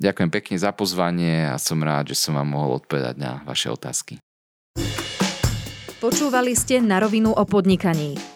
Ďakujem 0.00 0.30
pekne 0.32 0.56
za 0.56 0.72
pozvanie 0.72 1.48
a 1.52 1.56
som 1.60 1.80
rád, 1.80 2.12
že 2.12 2.20
som 2.20 2.36
vám 2.36 2.48
mohol 2.48 2.80
odpovedať 2.80 3.16
na 3.16 3.44
vaše 3.44 3.68
otázky. 3.68 4.20
Počúvali 6.00 6.52
ste 6.52 6.84
na 6.84 7.00
rovinu 7.00 7.32
o 7.32 7.44
podnikaní. 7.48 8.35